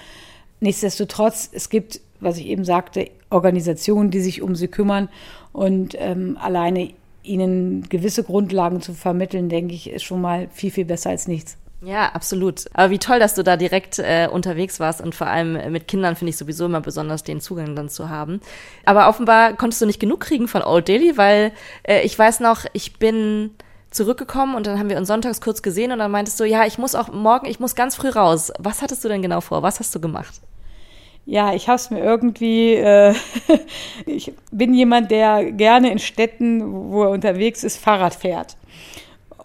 Nichtsdestotrotz, 0.61 1.51
es 1.53 1.71
gibt, 1.71 2.01
was 2.21 2.37
ich 2.39 2.47
eben 2.47 2.65
sagte, 2.65 3.11
Organisationen, 3.31 4.11
die 4.11 4.21
sich 4.21 4.43
um 4.43 4.55
sie 4.55 4.69
kümmern 4.69 5.09
und 5.53 5.97
ähm, 5.99 6.37
alleine 6.41 6.91
ihnen 7.23 7.89
gewisse 7.89 8.25
Grundlagen 8.25 8.81
zu 8.81 8.93
vermitteln, 8.95 9.49
denke 9.49 9.75
ich, 9.75 9.91
ist 9.91 10.05
schon 10.05 10.21
mal 10.21 10.49
viel, 10.53 10.71
viel 10.71 10.85
besser 10.85 11.11
als 11.11 11.29
nichts. 11.29 11.57
Ja, 11.83 12.11
absolut. 12.13 12.67
Aber 12.75 12.91
wie 12.91 12.99
toll, 12.99 13.19
dass 13.19 13.35
du 13.35 13.43
da 13.43 13.57
direkt 13.57 13.99
äh, 13.99 14.29
unterwegs 14.31 14.81
warst 14.81 15.01
und 15.01 15.15
vor 15.15 15.29
allem 15.29 15.73
mit 15.73 15.89
Kindern 15.89 16.15
finde 16.15 16.31
ich 16.31 16.37
sowieso 16.37 16.67
immer 16.67 16.83
besonders, 16.83 17.23
den 17.23 17.41
Zugang 17.41 17.75
dann 17.75 17.89
zu 17.89 18.11
haben. 18.11 18.41
Aber 18.85 19.09
offenbar 19.09 19.55
konntest 19.55 19.81
du 19.81 19.87
nicht 19.87 19.99
genug 20.01 20.21
kriegen 20.21 20.47
von 20.47 20.63
Old 20.63 20.89
Daily, 20.89 21.17
weil 21.17 21.53
äh, 21.85 22.03
ich 22.03 22.19
weiß 22.19 22.41
noch, 22.41 22.67
ich 22.75 22.99
bin 22.99 23.53
zurückgekommen 23.91 24.55
und 24.57 24.67
dann 24.67 24.79
haben 24.79 24.91
wir 24.91 24.99
uns 24.99 25.09
sonntags 25.09 25.41
kurz 25.41 25.63
gesehen 25.63 25.91
und 25.91 25.99
dann 26.01 26.11
meintest 26.11 26.39
du, 26.39 26.45
ja, 26.45 26.67
ich 26.67 26.77
muss 26.79 26.95
auch 26.95 27.09
morgen, 27.13 27.47
ich 27.47 27.61
muss 27.61 27.75
ganz 27.75 27.97
früh 27.97 28.11
raus. 28.11 28.53
Was 28.59 28.83
hattest 28.83 29.03
du 29.03 29.09
denn 29.09 29.23
genau 29.23 29.41
vor? 29.41 29.63
Was 29.63 29.81
hast 29.81 29.95
du 29.95 30.01
gemacht? 30.01 30.35
Ja, 31.27 31.55
ich 31.55 31.69
habe 31.69 31.77
es 31.77 31.91
mir 31.91 32.01
irgendwie, 32.01 32.75
äh, 32.75 33.15
ich 34.07 34.33
bin 34.51 34.75
jemand, 34.75 35.11
der 35.11 35.53
gerne 35.53 35.91
in 35.93 35.99
Städten, 35.99 36.91
wo 36.91 37.05
er 37.05 37.11
unterwegs 37.11 37.65
ist, 37.65 37.79
Fahrrad 37.79 38.15
fährt. 38.15 38.57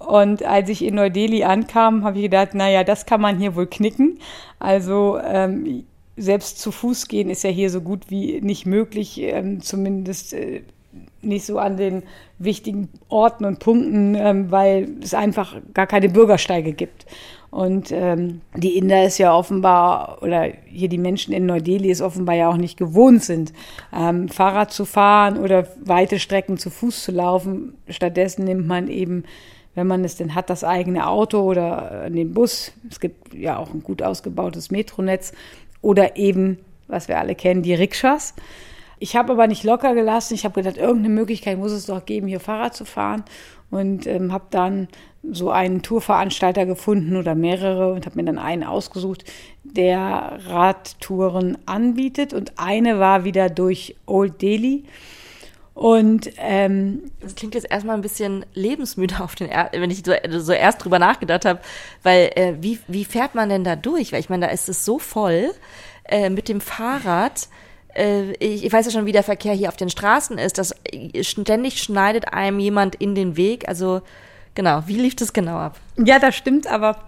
Und 0.05 0.43
als 0.43 0.69
ich 0.69 0.83
in 0.83 0.95
Neu-Delhi 0.95 1.43
ankam, 1.43 2.03
habe 2.03 2.17
ich 2.17 2.23
gedacht, 2.23 2.53
naja, 2.53 2.83
das 2.83 3.05
kann 3.05 3.21
man 3.21 3.39
hier 3.39 3.55
wohl 3.55 3.67
knicken. 3.67 4.19
Also 4.59 5.17
ähm, 5.19 5.83
selbst 6.17 6.59
zu 6.59 6.71
Fuß 6.71 7.07
gehen 7.07 7.29
ist 7.29 7.43
ja 7.43 7.49
hier 7.49 7.69
so 7.69 7.81
gut 7.81 8.09
wie 8.09 8.39
nicht 8.41 8.65
möglich, 8.65 9.19
ähm, 9.21 9.61
zumindest 9.61 10.33
äh, 10.33 10.61
nicht 11.21 11.45
so 11.45 11.57
an 11.57 11.77
den 11.77 12.03
wichtigen 12.37 12.89
Orten 13.09 13.45
und 13.45 13.59
Punkten, 13.59 14.15
ähm, 14.15 14.51
weil 14.51 14.89
es 15.01 15.13
einfach 15.13 15.57
gar 15.73 15.87
keine 15.87 16.09
Bürgersteige 16.09 16.73
gibt. 16.73 17.05
Und 17.51 17.91
ähm, 17.91 18.41
die 18.55 18.77
Inder 18.77 19.05
ist 19.05 19.17
ja 19.17 19.33
offenbar, 19.33 20.17
oder 20.21 20.49
hier 20.65 20.89
die 20.89 20.97
Menschen 20.97 21.33
in 21.33 21.45
Neu-Delhi 21.45 21.89
ist 21.89 22.01
offenbar 22.01 22.35
ja 22.35 22.49
auch 22.49 22.57
nicht 22.57 22.77
gewohnt 22.77 23.23
sind, 23.23 23.53
ähm, 23.93 24.27
Fahrrad 24.27 24.71
zu 24.71 24.83
fahren 24.83 25.37
oder 25.37 25.67
weite 25.83 26.19
Strecken 26.19 26.57
zu 26.57 26.69
Fuß 26.69 27.03
zu 27.03 27.11
laufen. 27.11 27.75
Stattdessen 27.87 28.43
nimmt 28.43 28.67
man 28.67 28.89
eben 28.89 29.23
wenn 29.75 29.87
man 29.87 30.03
es 30.03 30.15
denn 30.15 30.33
hat, 30.33 30.49
das 30.49 30.63
eigene 30.63 31.07
Auto 31.07 31.41
oder 31.41 32.09
den 32.09 32.33
Bus. 32.33 32.71
Es 32.89 32.99
gibt 32.99 33.33
ja 33.33 33.57
auch 33.57 33.73
ein 33.73 33.83
gut 33.83 34.01
ausgebautes 34.01 34.71
Metronetz 34.71 35.33
oder 35.81 36.17
eben, 36.17 36.57
was 36.87 37.07
wir 37.07 37.19
alle 37.19 37.35
kennen, 37.35 37.61
die 37.61 37.73
Rikschas. 37.73 38.33
Ich 38.99 39.15
habe 39.15 39.33
aber 39.33 39.47
nicht 39.47 39.63
locker 39.63 39.93
gelassen. 39.93 40.33
Ich 40.33 40.45
habe 40.45 40.61
gedacht, 40.61 40.77
irgendeine 40.77 41.13
Möglichkeit 41.13 41.57
muss 41.57 41.71
es 41.71 41.85
doch 41.85 42.05
geben, 42.05 42.27
hier 42.27 42.39
Fahrrad 42.39 42.73
zu 42.73 42.85
fahren. 42.85 43.23
Und 43.69 44.07
ähm, 44.07 44.31
habe 44.31 44.45
dann 44.51 44.87
so 45.31 45.49
einen 45.49 45.81
Tourveranstalter 45.81 46.65
gefunden 46.65 47.15
oder 47.15 47.35
mehrere 47.35 47.93
und 47.93 48.05
habe 48.05 48.15
mir 48.15 48.25
dann 48.25 48.37
einen 48.37 48.63
ausgesucht, 48.63 49.25
der 49.63 50.39
Radtouren 50.47 51.57
anbietet. 51.65 52.33
Und 52.33 52.53
eine 52.57 52.99
war 52.99 53.25
wieder 53.25 53.49
durch 53.49 53.95
Old 54.05 54.41
Delhi. 54.41 54.85
Und 55.75 56.31
ähm, 56.37 57.11
das 57.19 57.35
klingt 57.35 57.53
jetzt 57.53 57.69
erstmal 57.69 57.97
ein 57.97 58.01
bisschen 58.01 58.45
lebensmüde 58.53 59.19
auf 59.19 59.35
den, 59.35 59.49
er 59.49 59.69
wenn 59.73 59.91
ich 59.91 60.03
so, 60.05 60.13
so 60.39 60.53
erst 60.53 60.83
drüber 60.83 60.99
nachgedacht 60.99 61.43
habe, 61.43 61.59
weil 62.01 62.31
äh, 62.35 62.53
wie, 62.61 62.79
wie 62.87 63.03
fährt 63.03 63.35
man 63.35 63.49
denn 63.49 63.65
da 63.65 63.75
durch? 63.75 64.13
Weil 64.13 64.21
ich 64.21 64.29
meine, 64.29 64.47
da 64.47 64.51
ist 64.53 64.69
es 64.69 64.85
so 64.85 64.99
voll 64.99 65.51
äh, 66.05 66.29
mit 66.29 66.47
dem 66.47 66.61
Fahrrad. 66.61 67.49
Äh, 67.93 68.31
ich, 68.39 68.63
ich 68.63 68.71
weiß 68.71 68.85
ja 68.85 68.91
schon, 68.93 69.05
wie 69.05 69.11
der 69.11 69.23
Verkehr 69.23 69.53
hier 69.53 69.67
auf 69.67 69.75
den 69.75 69.89
Straßen 69.89 70.37
ist. 70.37 70.57
Das 70.57 70.73
ständig 71.21 71.83
schneidet 71.83 72.33
einem 72.33 72.59
jemand 72.59 72.95
in 72.95 73.13
den 73.13 73.35
Weg. 73.35 73.67
Also 73.67 74.01
genau, 74.55 74.83
wie 74.85 74.97
lief 74.97 75.17
das 75.17 75.33
genau 75.33 75.57
ab? 75.57 75.77
Ja, 75.97 76.19
das 76.19 76.37
stimmt, 76.37 76.67
aber 76.67 76.99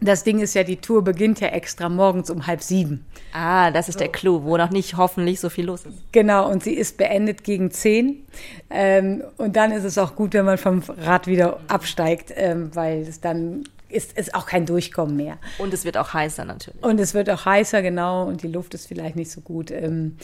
das 0.00 0.24
Ding 0.24 0.40
ist 0.40 0.54
ja, 0.54 0.62
die 0.62 0.76
Tour 0.76 1.02
beginnt 1.02 1.40
ja 1.40 1.48
extra 1.48 1.88
morgens 1.88 2.28
um 2.30 2.46
halb 2.46 2.62
sieben. 2.62 3.04
Ah, 3.32 3.70
das 3.70 3.88
ist 3.88 3.98
der 3.98 4.08
Clou, 4.08 4.44
wo 4.44 4.56
noch 4.56 4.70
nicht 4.70 4.96
hoffentlich 4.96 5.40
so 5.40 5.48
viel 5.48 5.66
los 5.66 5.86
ist. 5.86 5.96
Genau, 6.12 6.50
und 6.50 6.62
sie 6.62 6.74
ist 6.74 6.98
beendet 6.98 7.44
gegen 7.44 7.70
zehn. 7.70 8.26
Ähm, 8.68 9.24
und 9.38 9.56
dann 9.56 9.72
ist 9.72 9.84
es 9.84 9.96
auch 9.96 10.14
gut, 10.14 10.34
wenn 10.34 10.44
man 10.44 10.58
vom 10.58 10.82
Rad 10.98 11.26
wieder 11.26 11.60
absteigt, 11.68 12.32
ähm, 12.36 12.70
weil 12.74 13.02
es 13.02 13.20
dann 13.20 13.64
ist, 13.88 14.18
ist 14.18 14.34
auch 14.34 14.46
kein 14.46 14.66
Durchkommen 14.66 15.16
mehr. 15.16 15.38
Und 15.58 15.72
es 15.72 15.84
wird 15.84 15.96
auch 15.96 16.12
heißer 16.12 16.44
natürlich. 16.44 16.82
Und 16.82 17.00
es 17.00 17.14
wird 17.14 17.30
auch 17.30 17.44
heißer, 17.44 17.80
genau, 17.82 18.26
und 18.26 18.42
die 18.42 18.48
Luft 18.48 18.74
ist 18.74 18.86
vielleicht 18.86 19.16
nicht 19.16 19.30
so 19.30 19.40
gut. 19.40 19.70
Ähm, 19.70 20.16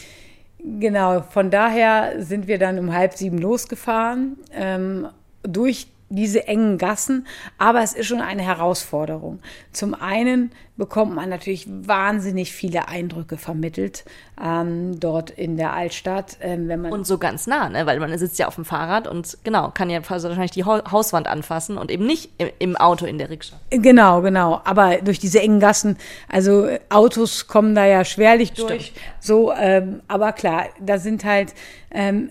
genau, 0.59 1.23
von 1.23 1.51
daher 1.51 2.23
sind 2.23 2.47
wir 2.47 2.59
dann 2.59 2.79
um 2.79 2.93
halb 2.93 3.15
sieben 3.15 3.39
losgefahren. 3.39 4.37
Ähm, 4.53 5.09
durch 5.43 5.89
diese 6.14 6.46
engen 6.46 6.79
Gassen, 6.79 7.27
aber 7.59 7.83
es 7.83 7.92
ist 7.92 8.07
schon 8.07 8.20
eine 8.20 8.42
Herausforderung. 8.42 9.40
Zum 9.72 9.94
einen 9.94 10.53
bekommt 10.77 11.14
man 11.14 11.29
natürlich 11.29 11.66
wahnsinnig 11.68 12.53
viele 12.53 12.88
Eindrücke 12.88 13.37
vermittelt 13.37 14.05
ähm, 14.42 14.98
dort 14.98 15.31
in 15.31 15.57
der 15.57 15.72
Altstadt, 15.75 16.38
ähm, 16.40 16.66
wenn 16.68 16.81
man 16.81 16.92
und 16.92 17.07
so 17.07 17.18
ganz 17.18 17.46
nah, 17.46 17.68
ne? 17.68 17.87
weil 17.87 18.01
man 18.01 18.16
sitzt 18.16 18.38
ja 18.38 18.48
auf 18.48 18.55
dem 18.55 18.64
Fahrrad 18.64 19.07
und 19.07 19.38
genau 19.44 19.70
kann 19.70 19.90
ja 19.90 20.01
wahrscheinlich 20.09 20.51
die 20.51 20.64
Hauswand 20.64 21.27
anfassen 21.27 21.79
und 21.79 21.90
eben 21.90 22.07
nicht 22.07 22.31
im, 22.38 22.48
im 22.59 22.77
Auto 22.77 23.07
in 23.07 23.18
der 23.18 23.31
Rikscha. 23.31 23.57
Genau, 23.70 24.22
genau. 24.22 24.61
Aber 24.64 24.96
durch 24.98 25.18
diese 25.18 25.40
engen 25.40 25.61
Gassen, 25.61 25.98
also 26.29 26.68
Autos 26.88 27.46
kommen 27.46 27.75
da 27.75 27.87
ja 27.87 28.05
schwerlich 28.05 28.53
durch. 28.53 28.87
Stimmt. 28.87 29.01
So, 29.20 29.53
ähm, 29.53 30.01
aber 30.09 30.33
klar, 30.33 30.66
da 30.81 30.98
sind 30.98 31.25
halt 31.25 31.55
ähm, 31.90 32.31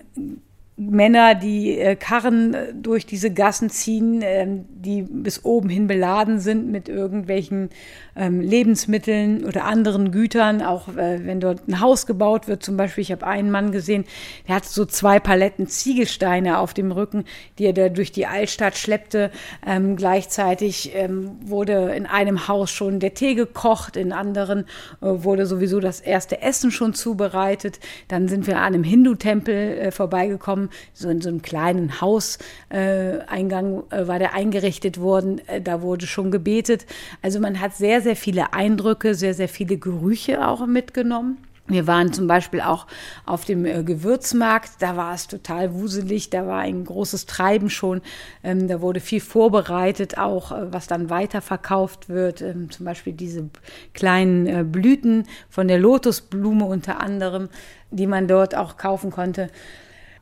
Männer, 0.89 1.35
die 1.35 1.77
äh, 1.77 1.95
Karren 1.95 2.53
äh, 2.53 2.73
durch 2.73 3.05
diese 3.05 3.31
Gassen 3.31 3.69
ziehen, 3.69 4.21
äh, 4.21 4.47
die 4.47 5.03
bis 5.03 5.45
oben 5.45 5.69
hin 5.69 5.85
beladen 5.85 6.39
sind 6.39 6.71
mit 6.71 6.89
irgendwelchen 6.89 7.69
ähm, 8.15 8.41
Lebensmitteln 8.41 9.45
oder 9.45 9.65
anderen 9.65 10.11
Gütern, 10.11 10.61
auch 10.61 10.89
äh, 10.89 11.25
wenn 11.25 11.39
dort 11.39 11.67
ein 11.67 11.79
Haus 11.79 12.07
gebaut 12.07 12.47
wird. 12.47 12.63
Zum 12.63 12.77
Beispiel, 12.77 13.03
ich 13.03 13.11
habe 13.11 13.27
einen 13.27 13.51
Mann 13.51 13.71
gesehen, 13.71 14.05
der 14.47 14.55
hat 14.55 14.65
so 14.65 14.85
zwei 14.85 15.19
Paletten 15.19 15.67
Ziegelsteine 15.67 16.57
auf 16.57 16.73
dem 16.73 16.91
Rücken, 16.91 17.25
die 17.59 17.65
er 17.65 17.73
da 17.73 17.89
durch 17.89 18.11
die 18.11 18.25
Altstadt 18.25 18.75
schleppte. 18.75 19.29
Ähm, 19.65 19.95
gleichzeitig 19.95 20.91
ähm, 20.95 21.37
wurde 21.41 21.93
in 21.95 22.07
einem 22.07 22.47
Haus 22.47 22.71
schon 22.71 22.99
der 22.99 23.13
Tee 23.13 23.35
gekocht, 23.35 23.97
in 23.97 24.11
anderen 24.11 24.65
äh, 25.01 25.05
wurde 25.05 25.45
sowieso 25.45 25.79
das 25.79 25.99
erste 26.01 26.41
Essen 26.41 26.71
schon 26.71 26.93
zubereitet. 26.93 27.79
Dann 28.07 28.27
sind 28.27 28.47
wir 28.47 28.57
an 28.57 28.63
einem 28.63 28.83
Hindu-Tempel 28.83 29.55
äh, 29.55 29.91
vorbeigekommen, 29.91 30.70
so 30.93 31.09
in 31.09 31.21
so 31.21 31.29
einem 31.29 31.41
kleinen 31.41 32.01
Hauseingang 32.01 33.83
äh, 33.89 34.07
war 34.07 34.19
der 34.19 34.33
eingerichtet 34.33 34.99
worden. 34.99 35.41
Äh, 35.47 35.61
da 35.61 35.81
wurde 35.81 36.07
schon 36.07 36.31
gebetet. 36.31 36.85
Also 37.21 37.39
man 37.39 37.59
hat 37.59 37.75
sehr 37.75 38.01
sehr, 38.01 38.15
viele 38.15 38.53
Eindrücke, 38.53 39.15
sehr, 39.15 39.33
sehr 39.33 39.49
viele 39.49 39.77
Gerüche 39.77 40.47
auch 40.47 40.65
mitgenommen. 40.65 41.37
Wir 41.71 41.87
waren 41.87 42.11
zum 42.11 42.27
Beispiel 42.27 42.59
auch 42.59 42.85
auf 43.25 43.45
dem 43.45 43.65
äh, 43.65 43.83
Gewürzmarkt, 43.83 44.71
da 44.79 44.97
war 44.97 45.13
es 45.13 45.27
total 45.27 45.73
wuselig, 45.73 46.29
da 46.29 46.45
war 46.45 46.59
ein 46.59 46.83
großes 46.83 47.27
Treiben 47.27 47.69
schon, 47.69 48.01
ähm, 48.43 48.67
da 48.67 48.81
wurde 48.81 48.99
viel 48.99 49.21
vorbereitet, 49.21 50.17
auch 50.17 50.51
äh, 50.51 50.73
was 50.73 50.87
dann 50.87 51.09
weiterverkauft 51.09 52.09
wird, 52.09 52.41
ähm, 52.41 52.69
zum 52.71 52.85
Beispiel 52.85 53.13
diese 53.13 53.49
kleinen 53.93 54.47
äh, 54.47 54.65
Blüten 54.65 55.25
von 55.49 55.69
der 55.69 55.79
Lotusblume 55.79 56.65
unter 56.65 56.99
anderem, 56.99 57.47
die 57.89 58.07
man 58.07 58.27
dort 58.27 58.55
auch 58.55 58.75
kaufen 58.75 59.11
konnte. 59.11 59.49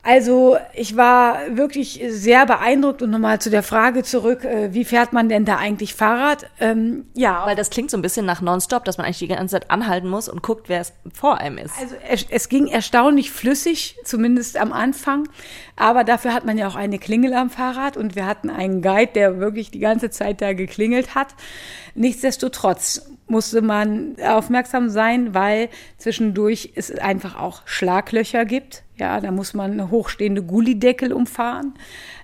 Also 0.02 0.56
ich 0.72 0.96
war 0.96 1.56
wirklich 1.56 2.02
sehr 2.08 2.46
beeindruckt 2.46 3.02
und 3.02 3.10
nochmal 3.10 3.38
zu 3.38 3.50
der 3.50 3.62
Frage 3.62 4.02
zurück, 4.02 4.44
äh, 4.44 4.72
wie 4.72 4.86
fährt 4.86 5.12
man 5.12 5.28
denn 5.28 5.44
da 5.44 5.56
eigentlich 5.56 5.94
Fahrrad? 5.94 6.46
Ähm, 6.58 7.04
ja. 7.14 7.44
Weil 7.44 7.54
das 7.54 7.68
klingt 7.68 7.90
so 7.90 7.98
ein 7.98 8.02
bisschen 8.02 8.24
nach 8.24 8.40
Nonstop, 8.40 8.84
dass 8.86 8.96
man 8.96 9.04
eigentlich 9.04 9.18
die 9.18 9.28
ganze 9.28 9.56
Zeit 9.56 9.70
anhalten 9.70 10.08
muss 10.08 10.30
und 10.30 10.42
guckt, 10.42 10.70
wer 10.70 10.80
es 10.80 10.94
vor 11.12 11.38
einem 11.38 11.58
ist. 11.58 11.74
Also 11.78 11.96
es, 12.08 12.24
es 12.30 12.48
ging 12.48 12.66
erstaunlich 12.66 13.30
flüssig, 13.30 13.96
zumindest 14.04 14.56
am 14.56 14.72
Anfang. 14.72 15.28
Aber 15.76 16.02
dafür 16.02 16.32
hat 16.32 16.46
man 16.46 16.56
ja 16.56 16.66
auch 16.66 16.76
eine 16.76 16.98
Klingel 16.98 17.34
am 17.34 17.50
Fahrrad 17.50 17.98
und 17.98 18.16
wir 18.16 18.24
hatten 18.24 18.48
einen 18.48 18.80
Guide, 18.80 19.12
der 19.14 19.38
wirklich 19.38 19.70
die 19.70 19.80
ganze 19.80 20.08
Zeit 20.08 20.40
da 20.40 20.54
geklingelt 20.54 21.14
hat. 21.14 21.28
Nichtsdestotrotz 21.94 23.10
musste 23.26 23.62
man 23.62 24.16
aufmerksam 24.22 24.88
sein, 24.88 25.34
weil 25.34 25.68
zwischendurch 25.98 26.72
es 26.74 26.90
einfach 26.90 27.38
auch 27.38 27.62
Schlaglöcher 27.64 28.44
gibt 28.44 28.82
ja, 29.00 29.20
da 29.20 29.30
muss 29.30 29.54
man 29.54 29.72
eine 29.72 29.90
hochstehende 29.90 30.42
Gullideckel 30.42 31.12
umfahren. 31.12 31.74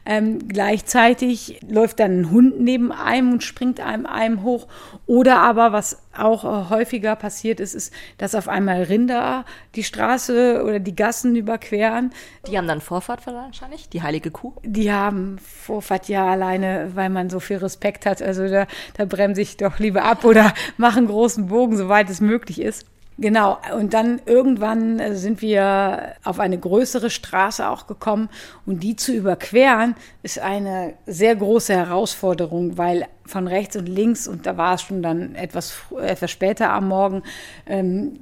Ähm, 0.09 0.47
gleichzeitig 0.47 1.61
läuft 1.69 1.99
dann 1.99 2.21
ein 2.21 2.31
Hund 2.31 2.61
neben 2.61 2.93
einem 2.93 3.33
und 3.33 3.43
springt 3.43 3.81
einem 3.81 4.07
einem 4.07 4.45
hoch. 4.45 4.69
Oder 5.07 5.39
aber, 5.39 5.73
was 5.73 6.01
auch 6.17 6.45
äh, 6.45 6.71
häufiger 6.71 7.17
passiert 7.17 7.59
ist, 7.59 7.75
ist, 7.75 7.93
dass 8.17 8.37
auf 8.37 8.47
einmal 8.47 8.85
Rinder 8.85 9.45
die 9.75 9.83
Straße 9.83 10.62
oder 10.65 10.79
die 10.79 10.95
Gassen 10.95 11.35
überqueren. 11.35 12.12
Die 12.47 12.57
haben 12.57 12.69
dann 12.69 12.81
Vorfahrt 12.81 13.27
wahrscheinlich, 13.27 13.89
die 13.89 14.03
heilige 14.03 14.31
Kuh? 14.31 14.53
Die 14.62 14.93
haben 14.93 15.39
Vorfahrt 15.39 16.09
ja 16.09 16.31
alleine, 16.31 16.93
weil 16.95 17.11
man 17.11 17.29
so 17.29 17.41
viel 17.41 17.57
Respekt 17.57 18.07
hat. 18.07 18.23
Also 18.23 18.49
da, 18.49 18.69
da 18.97 19.07
bremse 19.07 19.41
ich 19.41 19.57
doch 19.57 19.81
lieber 19.81 20.05
ab 20.05 20.25
oder 20.25 20.55
mache 20.77 20.99
einen 20.99 21.09
großen 21.09 21.49
Bogen, 21.49 21.77
soweit 21.77 22.09
es 22.11 22.21
möglich 22.21 22.61
ist. 22.61 22.87
Genau, 23.19 23.59
und 23.75 23.95
dann 23.95 24.21
irgendwann 24.27 25.01
äh, 25.01 25.15
sind 25.15 25.41
wir 25.41 26.17
auf 26.23 26.39
eine 26.39 26.59
größere 26.59 27.09
Straße 27.09 27.67
auch 27.67 27.87
gekommen. 27.87 28.29
Und 28.67 28.83
die 28.83 28.95
zu 28.95 29.13
überqueren 29.15 29.95
ist 30.23 30.39
eine 30.39 30.95
sehr 31.07 31.35
große 31.35 31.75
Herausforderung, 31.75 32.77
weil 32.77 33.07
von 33.25 33.49
rechts 33.49 33.75
und 33.77 33.89
links, 33.89 34.29
und 34.29 34.45
da 34.45 34.59
war 34.59 34.75
es 34.75 34.83
schon 34.83 35.03
dann 35.03 35.35
etwas, 35.35 35.75
etwas 35.99 36.31
später 36.31 36.71
am 36.71 36.89
Morgen, 36.89 37.23
ähm, 37.67 38.21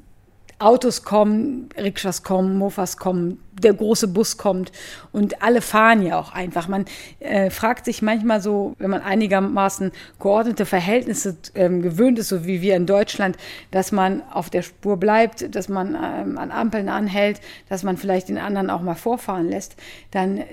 Autos 0.64 1.03
kommen, 1.03 1.68
Rikschas 1.77 2.22
kommen, 2.22 2.57
Mofas 2.57 2.96
kommen, 2.96 3.38
der 3.53 3.74
große 3.74 4.09
Bus 4.09 4.38
kommt 4.38 4.72
und 5.12 5.42
alle 5.42 5.61
fahren 5.61 6.00
ja 6.00 6.18
auch 6.18 6.33
einfach. 6.33 6.68
Man 6.68 6.87
äh, 7.20 7.50
fragt 7.50 7.85
sich 7.85 8.00
manchmal 8.00 8.40
so, 8.40 8.74
wenn 8.79 8.90
man 8.90 9.03
einigermaßen 9.03 9.92
geordnete 10.18 10.64
Verhältnisse 10.64 11.37
ähm, 11.55 11.83
gewöhnt 11.83 12.18
ist, 12.18 12.31
so 12.31 12.46
wie 12.46 12.62
wir 12.62 12.77
in 12.77 12.87
Deutschland, 12.87 13.37
dass 13.72 13.92
man 13.92 14.22
auf 14.31 14.48
der 14.48 14.62
Spur 14.62 14.96
bleibt, 14.96 15.55
dass 15.55 15.68
man 15.68 15.96
ähm, 16.03 16.38
an 16.38 16.50
Ampeln 16.50 16.88
anhält, 16.88 17.42
dass 17.68 17.83
man 17.83 17.98
vielleicht 17.98 18.31
den 18.31 18.38
anderen 18.38 18.70
auch 18.70 18.81
mal 18.81 18.94
vorfahren 18.94 19.50
lässt, 19.50 19.77
dann 20.12 20.44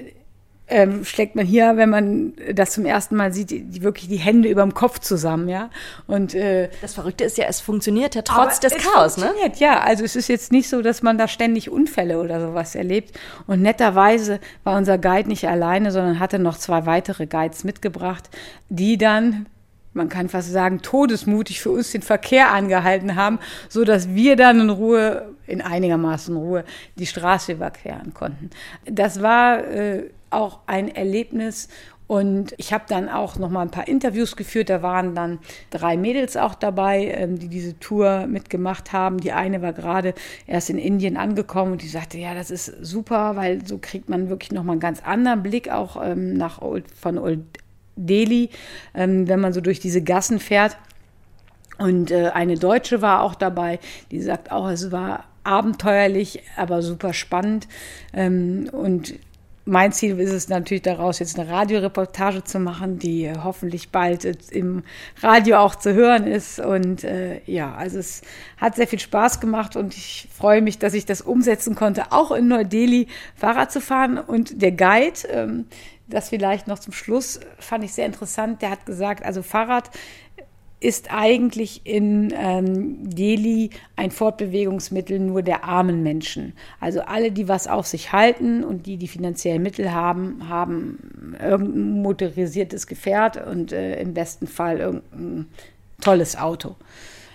ähm, 0.72 1.04
schlägt 1.04 1.36
man 1.36 1.46
hier, 1.46 1.76
wenn 1.76 1.90
man 1.90 2.34
das 2.54 2.72
zum 2.72 2.86
ersten 2.86 3.16
Mal 3.16 3.34
sieht, 3.34 3.52
die, 3.52 3.84
wirklich 3.84 4.08
die 4.08 4.18
Hände 4.18 4.50
über 4.50 4.62
dem 4.62 4.74
Kopf 4.74 5.00
zusammen, 5.00 5.50
ja. 5.50 5.70
Und 6.08 6.34
äh, 6.34 6.70
das 6.82 6.94
Verrückte 6.94 7.26
ist 7.26 7.38
ja, 7.38 7.46
es 7.48 7.60
funktioniert 7.60 8.16
ja 8.16 8.22
trotz 8.22 8.62
des 8.62 8.74
Chaos, 8.76 9.18
ne? 9.18 9.32
Ja, 9.58 9.82
also 9.82 10.06
es 10.06 10.16
ist 10.16 10.30
jetzt 10.30 10.52
nicht 10.52 10.70
so, 10.70 10.82
dass 10.82 11.02
man 11.02 11.18
da 11.18 11.28
ständig 11.28 11.70
Unfälle 11.70 12.20
oder 12.20 12.40
sowas 12.40 12.74
erlebt. 12.74 13.20
Und 13.48 13.62
netterweise 13.62 14.40
war 14.64 14.78
unser 14.78 14.98
Guide 14.98 15.28
nicht 15.28 15.48
alleine, 15.48 15.92
sondern 15.92 16.20
hatte 16.20 16.40
noch 16.40 16.58
zwei 16.58 16.86
weitere 16.86 17.28
Guides 17.28 17.64
mitgebracht, 17.64 18.30
die 18.70 18.98
dann 18.98 19.48
man 19.94 20.08
kann 20.08 20.30
fast 20.30 20.50
sagen, 20.50 20.82
todesmutig 20.82 21.60
für 21.60 21.70
uns 21.70 21.92
den 21.92 22.02
Verkehr 22.02 22.54
angehalten 22.54 23.18
haben, 23.18 23.40
so 23.68 23.84
dass 23.84 24.16
wir 24.16 24.38
dann 24.38 24.62
in 24.62 24.70
Ruhe, 24.70 25.34
in 25.48 25.62
einigermaßen 25.62 26.34
Ruhe, 26.34 26.64
die 26.96 27.06
Straße 27.06 27.52
überqueren 27.52 28.14
konnten. 28.14 28.52
Das 28.86 29.22
war 29.22 29.66
äh, 29.66 30.10
auch 30.32 30.60
ein 30.65 30.94
Erlebnis. 30.94 31.67
Und 32.12 32.54
ich 32.58 32.74
habe 32.74 32.84
dann 32.89 33.08
auch 33.08 33.38
noch 33.39 33.50
mal 33.50 33.62
ein 33.62 33.72
paar 33.72 33.88
Interviews 33.88 34.36
geführt. 34.36 34.70
Da 34.70 34.82
waren 34.82 35.15
dann 35.15 35.39
drei 35.70 35.96
Mädels 35.96 36.36
auch 36.36 36.56
dabei, 36.56 37.06
ähm, 37.06 37.39
die 37.39 37.48
diese 37.48 37.80
Tour 37.80 38.28
mitgemacht 38.28 38.91
haben. 38.91 39.22
Die 39.22 39.32
eine 39.32 39.62
war 39.62 39.72
gerade 39.72 40.13
erst 40.46 40.70
in 40.70 40.78
Indien 40.78 41.15
angekommen 41.15 41.72
und 41.72 41.82
die 41.82 41.88
sagte, 41.88 42.17
ja, 42.17 42.34
das 42.36 42.52
ist 42.52 42.65
super, 42.82 43.38
weil 43.38 43.65
so 43.65 43.78
kriegt 43.78 44.10
man 44.10 44.28
wirklich 44.28 44.52
noch 44.52 44.63
mal 44.63 44.74
einen 44.74 44.82
ganz 44.82 45.02
anderen 45.02 45.41
Blick 45.41 45.72
auch 45.72 46.06
ähm, 46.06 46.34
nach 46.34 46.62
Old, 46.62 46.84
von 46.91 47.17
Old 47.17 47.46
Delhi, 47.96 48.50
ähm, 48.94 49.30
wenn 49.30 49.39
man 49.39 49.54
so 49.54 49.62
durch 49.62 49.80
diese 49.80 50.02
Gassen 50.02 50.41
fährt. 50.41 50.76
Und 51.78 52.12
äh, 52.12 52.32
eine 52.34 52.56
Deutsche 52.56 53.02
war 53.02 53.22
auch 53.22 53.36
dabei, 53.36 53.80
die 54.12 54.22
sagt 54.22 54.52
auch, 54.52 54.70
es 54.70 54.91
war 54.91 55.24
abenteuerlich, 55.46 56.44
aber 56.58 56.82
super 56.82 57.13
spannend. 57.13 57.70
und 58.13 59.15
mein 59.65 59.91
Ziel 59.91 60.19
ist 60.19 60.32
es 60.32 60.50
natürlich 60.50 60.82
daraus, 60.82 61.19
jetzt 61.19 61.39
eine 61.39 61.50
Radioreportage 61.50 62.43
zu 62.43 62.60
machen, 62.60 62.97
die 62.97 63.32
hoffentlich 63.32 63.89
bald 63.89 64.26
im 64.52 64.84
Radio 65.21 65.58
auch 65.58 65.76
zu 65.76 65.93
hören 65.93 66.26
ist. 66.26 66.60
Und 66.60 67.04
äh, 67.04 67.41
ja, 67.45 67.74
also 67.76 68.00
es 68.00 68.21
hat 68.58 68.76
sehr 68.76 68.88
viel 68.88 69.00
Spaß 69.00 69.39
gemacht 69.39 69.76
und 69.76 69.95
ich 69.95 70.28
freue 70.36 70.62
mich, 70.62 70.80
dass 70.80 70.93
ich 70.93 71.06
das 71.06 71.21
umsetzen 71.21 71.76
konnte, 71.76 72.12
auch 72.12 72.32
in 72.32 72.47
Neu-Delhi 72.47 73.08
Fahrrad 73.36 73.71
zu 73.71 73.82
fahren. 73.82 74.17
Und 74.17 74.62
der 74.62 74.71
Guide, 74.71 75.19
ähm, 75.30 75.65
das 76.08 76.30
vielleicht 76.30 76.67
noch 76.67 76.80
zum 76.80 76.93
Schluss, 76.93 77.39
fand 77.60 77.84
ich 77.84 77.93
sehr 77.93 78.06
interessant, 78.06 78.62
der 78.62 78.71
hat 78.71 78.86
gesagt, 78.86 79.24
also 79.24 79.43
Fahrrad 79.43 79.89
ist 80.82 81.13
eigentlich 81.13 81.82
in 81.86 82.34
ähm, 82.36 83.08
Delhi 83.08 83.70
ein 83.96 84.10
Fortbewegungsmittel 84.10 85.20
nur 85.20 85.44
der 85.44 85.63
armen 85.63 86.02
Menschen. 86.02 86.54
Also 86.80 87.02
alle, 87.02 87.32
die 87.32 87.48
was 87.48 87.67
auf 87.67 87.86
sich 87.86 88.12
halten 88.12 88.63
und 88.63 88.88
die 88.88 88.98
die 88.98 89.08
finanziellen 89.08 89.62
Mittel 89.62 89.94
haben, 89.94 90.50
haben 90.50 91.38
irgendein 91.39 92.02
motorisiertes 92.02 92.88
Gefährt 92.88 93.38
und 93.46 93.72
äh, 93.72 94.02
im 94.02 94.15
besten 94.15 94.48
Fall 94.48 94.80
irgendein 94.80 95.46
tolles 96.02 96.36
Auto. 96.36 96.76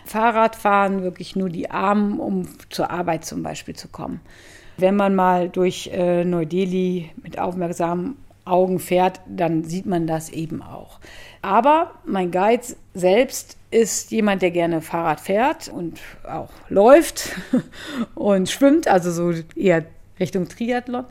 Fahrrad 0.05 0.57
fahren 0.57 1.03
wirklich 1.03 1.37
nur 1.37 1.49
die 1.49 1.71
Armen, 1.71 2.19
um 2.19 2.49
zur 2.69 2.91
Arbeit 2.91 3.25
zum 3.25 3.45
Beispiel 3.45 3.77
zu 3.77 3.87
kommen. 3.87 4.21
Wenn 4.77 4.97
man 4.97 5.15
mal 5.15 5.49
durch 5.49 5.89
äh, 5.93 6.25
Neu-Delhi 6.25 7.11
mit 7.23 7.39
aufmerksamen 7.39 8.17
Augen 8.47 8.79
fährt, 8.79 9.21
dann 9.27 9.65
sieht 9.65 9.87
man 9.87 10.07
das 10.07 10.31
eben 10.31 10.63
auch. 10.63 11.01
Aber 11.43 11.93
mein 12.05 12.31
Guide 12.31 12.63
selbst 12.95 13.57
ist 13.71 14.11
jemand, 14.11 14.43
der 14.43 14.51
gerne 14.51 14.81
Fahrrad 14.81 15.21
fährt 15.21 15.69
und 15.69 15.99
auch 16.29 16.51
läuft 16.69 17.37
und 18.15 18.49
schwimmt, 18.49 18.89
also 18.89 19.11
so 19.11 19.39
eher 19.55 19.85
Richtung 20.19 20.49
Triathlon. 20.49 21.05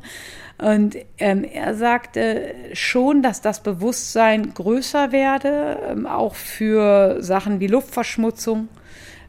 Und 0.58 0.96
ähm, 1.18 1.44
er 1.44 1.76
sagte 1.76 2.56
schon, 2.74 3.22
dass 3.22 3.42
das 3.42 3.62
Bewusstsein 3.62 4.54
größer 4.54 5.12
werde, 5.12 5.80
ähm, 5.90 6.06
auch 6.06 6.36
für 6.36 7.22
Sachen 7.22 7.60
wie 7.60 7.68
Luftverschmutzung, 7.68 8.70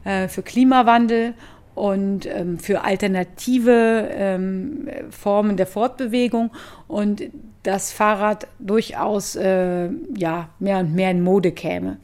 äh, 0.05 0.29
für 0.29 0.41
Klimawandel 0.41 1.33
und 1.77 2.25
ähm, 2.25 2.59
für 2.59 2.83
alternative 2.83 4.09
ähm, 4.11 4.89
Formen 5.11 5.57
der 5.57 5.67
Fortbewegung 5.67 6.51
und 6.87 7.23
das 7.63 7.91
Fahrrad 7.91 8.47
durchaus 8.59 9.35
äh, 9.35 9.89
ja, 10.15 10.49
mehr 10.59 10.79
und 10.79 10.95
mehr 10.95 11.11
in 11.11 11.21
Mode 11.21 11.51
käme 11.51 11.97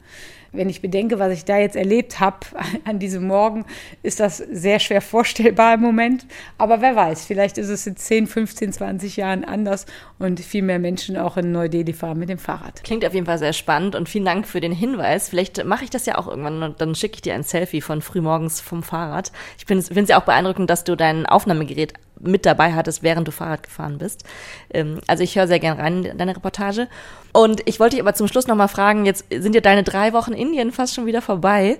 wenn 0.54 0.68
ich 0.68 0.80
bedenke, 0.80 1.18
was 1.18 1.32
ich 1.32 1.44
da 1.44 1.58
jetzt 1.58 1.76
erlebt 1.76 2.20
habe 2.20 2.38
an 2.84 2.98
diesem 2.98 3.26
Morgen, 3.26 3.64
ist 4.02 4.20
das 4.20 4.38
sehr 4.38 4.78
schwer 4.78 5.00
vorstellbar 5.00 5.74
im 5.74 5.80
Moment. 5.80 6.26
Aber 6.58 6.80
wer 6.80 6.96
weiß, 6.96 7.26
vielleicht 7.26 7.58
ist 7.58 7.68
es 7.68 7.86
in 7.86 7.96
10, 7.96 8.26
15, 8.26 8.72
20 8.72 9.16
Jahren 9.16 9.44
anders 9.44 9.86
und 10.18 10.40
viel 10.40 10.62
mehr 10.62 10.78
Menschen 10.78 11.16
auch 11.16 11.36
in 11.36 11.52
Neu-Delhi 11.52 11.92
fahren 11.92 12.18
mit 12.18 12.28
dem 12.28 12.38
Fahrrad. 12.38 12.82
Klingt 12.84 13.04
auf 13.04 13.14
jeden 13.14 13.26
Fall 13.26 13.38
sehr 13.38 13.52
spannend 13.52 13.94
und 13.94 14.08
vielen 14.08 14.24
Dank 14.24 14.46
für 14.46 14.60
den 14.60 14.72
Hinweis. 14.72 15.28
Vielleicht 15.28 15.64
mache 15.64 15.84
ich 15.84 15.90
das 15.90 16.06
ja 16.06 16.18
auch 16.18 16.28
irgendwann 16.28 16.62
und 16.62 16.80
dann 16.80 16.94
schicke 16.94 17.16
ich 17.16 17.22
dir 17.22 17.34
ein 17.34 17.42
Selfie 17.42 17.80
von 17.80 18.00
frühmorgens 18.00 18.60
vom 18.60 18.82
Fahrrad. 18.82 19.32
Ich 19.58 19.66
finde 19.66 19.84
es 19.84 20.08
ja 20.08 20.20
auch 20.20 20.24
beeindruckend, 20.24 20.70
dass 20.70 20.84
du 20.84 20.96
dein 20.96 21.26
Aufnahmegerät 21.26 21.94
mit 22.24 22.46
dabei 22.46 22.72
hattest, 22.72 23.02
während 23.02 23.28
du 23.28 23.32
Fahrrad 23.32 23.62
gefahren 23.62 23.98
bist. 23.98 24.24
Ähm, 24.72 25.00
also 25.06 25.22
ich 25.22 25.36
höre 25.36 25.46
sehr 25.46 25.60
gern 25.60 25.78
rein 25.78 26.04
in 26.04 26.18
deine 26.18 26.36
Reportage. 26.36 26.88
Und 27.32 27.62
ich 27.66 27.80
wollte 27.80 27.96
dich 27.96 28.02
aber 28.02 28.14
zum 28.14 28.28
Schluss 28.28 28.46
nochmal 28.46 28.68
fragen, 28.68 29.06
jetzt 29.06 29.26
sind 29.30 29.54
ja 29.54 29.60
deine 29.60 29.82
drei 29.82 30.12
Wochen 30.12 30.32
Indien 30.32 30.72
fast 30.72 30.94
schon 30.94 31.06
wieder 31.06 31.22
vorbei. 31.22 31.78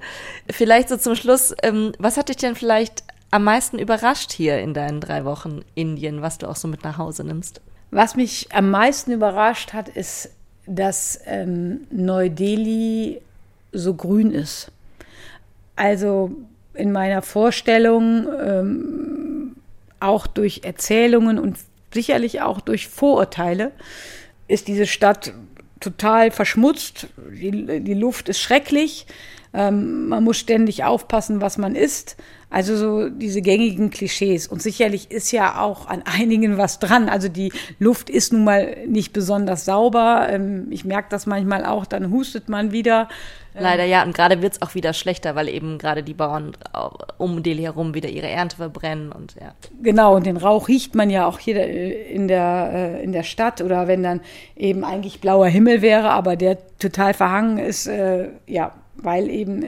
Vielleicht 0.50 0.88
so 0.88 0.96
zum 0.96 1.14
Schluss, 1.14 1.54
ähm, 1.62 1.92
was 1.98 2.16
hat 2.16 2.28
dich 2.28 2.36
denn 2.36 2.54
vielleicht 2.54 3.04
am 3.30 3.44
meisten 3.44 3.78
überrascht 3.78 4.32
hier 4.32 4.60
in 4.60 4.74
deinen 4.74 5.00
drei 5.00 5.24
Wochen 5.24 5.62
Indien, 5.74 6.22
was 6.22 6.38
du 6.38 6.48
auch 6.48 6.56
so 6.56 6.68
mit 6.68 6.84
nach 6.84 6.98
Hause 6.98 7.24
nimmst? 7.24 7.60
Was 7.90 8.16
mich 8.16 8.48
am 8.52 8.70
meisten 8.70 9.12
überrascht 9.12 9.72
hat, 9.72 9.88
ist, 9.88 10.30
dass 10.66 11.20
ähm, 11.26 11.86
Neu-Delhi 11.90 13.20
so 13.72 13.94
grün 13.94 14.30
ist. 14.30 14.70
Also 15.76 16.30
in 16.74 16.92
meiner 16.92 17.22
Vorstellung 17.22 18.26
ähm, 18.40 19.33
auch 20.00 20.26
durch 20.26 20.62
Erzählungen 20.64 21.38
und 21.38 21.58
sicherlich 21.92 22.42
auch 22.42 22.60
durch 22.60 22.88
Vorurteile 22.88 23.72
ist 24.48 24.68
diese 24.68 24.86
Stadt 24.86 25.32
total 25.80 26.30
verschmutzt. 26.30 27.08
Die, 27.30 27.80
die 27.80 27.94
Luft 27.94 28.28
ist 28.28 28.40
schrecklich. 28.40 29.06
ähm, 29.52 30.08
man 30.08 30.24
muss 30.24 30.38
ständig 30.38 30.84
aufpassen, 30.84 31.40
was 31.40 31.58
man 31.58 31.74
isst. 31.74 32.16
Also 32.54 32.76
so 32.76 33.08
diese 33.08 33.42
gängigen 33.42 33.90
Klischees. 33.90 34.46
Und 34.46 34.62
sicherlich 34.62 35.10
ist 35.10 35.32
ja 35.32 35.60
auch 35.60 35.88
an 35.88 36.04
einigen 36.20 36.56
was 36.56 36.78
dran. 36.78 37.08
Also 37.08 37.28
die 37.28 37.52
Luft 37.80 38.08
ist 38.08 38.32
nun 38.32 38.44
mal 38.44 38.76
nicht 38.86 39.12
besonders 39.12 39.64
sauber. 39.64 40.28
Ähm, 40.30 40.68
ich 40.70 40.84
merke 40.84 41.08
das 41.10 41.26
manchmal 41.26 41.66
auch, 41.66 41.84
dann 41.84 42.12
hustet 42.12 42.48
man 42.48 42.70
wieder. 42.70 43.08
Leider 43.56 43.84
ja, 43.84 44.02
und 44.02 44.14
gerade 44.14 44.42
wird 44.42 44.54
es 44.54 44.62
auch 44.62 44.74
wieder 44.74 44.92
schlechter, 44.92 45.36
weil 45.36 45.48
eben 45.48 45.78
gerade 45.78 46.02
die 46.02 46.14
Bauern 46.14 46.56
um 47.18 47.42
Delhi 47.42 47.62
herum 47.62 47.94
wieder 47.94 48.08
ihre 48.08 48.28
Ernte 48.28 48.56
verbrennen 48.56 49.12
und 49.12 49.36
ja. 49.40 49.54
Genau, 49.80 50.16
und 50.16 50.26
den 50.26 50.36
Rauch 50.36 50.66
riecht 50.66 50.96
man 50.96 51.08
ja 51.08 51.26
auch 51.26 51.38
hier 51.38 51.56
äh, 51.56 52.12
in 52.12 52.26
der, 52.26 52.70
äh, 52.72 53.04
in 53.04 53.12
der 53.12 53.22
Stadt 53.22 53.60
oder 53.62 53.86
wenn 53.86 54.02
dann 54.02 54.20
eben 54.56 54.84
eigentlich 54.84 55.20
blauer 55.20 55.46
Himmel 55.46 55.82
wäre, 55.82 56.10
aber 56.10 56.34
der 56.34 56.58
total 56.78 57.14
verhangen 57.14 57.58
ist, 57.58 57.86
äh, 57.86 58.30
ja, 58.48 58.72
weil 58.96 59.30
eben 59.30 59.64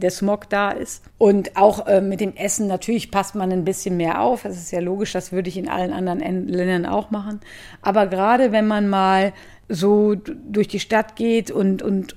der 0.00 0.10
Smog 0.10 0.48
da 0.50 0.70
ist. 0.70 1.04
Und 1.18 1.56
auch 1.56 1.86
äh, 1.86 2.00
mit 2.00 2.20
dem 2.20 2.34
Essen, 2.36 2.66
natürlich 2.66 3.10
passt 3.10 3.34
man 3.34 3.52
ein 3.52 3.64
bisschen 3.64 3.96
mehr 3.96 4.20
auf. 4.20 4.42
Das 4.42 4.56
ist 4.56 4.72
ja 4.72 4.80
logisch, 4.80 5.12
das 5.12 5.32
würde 5.32 5.48
ich 5.48 5.56
in 5.56 5.68
allen 5.68 5.92
anderen 5.92 6.48
Ländern 6.48 6.86
auch 6.86 7.10
machen. 7.10 7.40
Aber 7.82 8.06
gerade 8.06 8.52
wenn 8.52 8.66
man 8.66 8.88
mal 8.88 9.32
so 9.68 10.16
durch 10.16 10.68
die 10.68 10.80
Stadt 10.80 11.14
geht 11.14 11.50
und, 11.50 11.82
und 11.82 12.16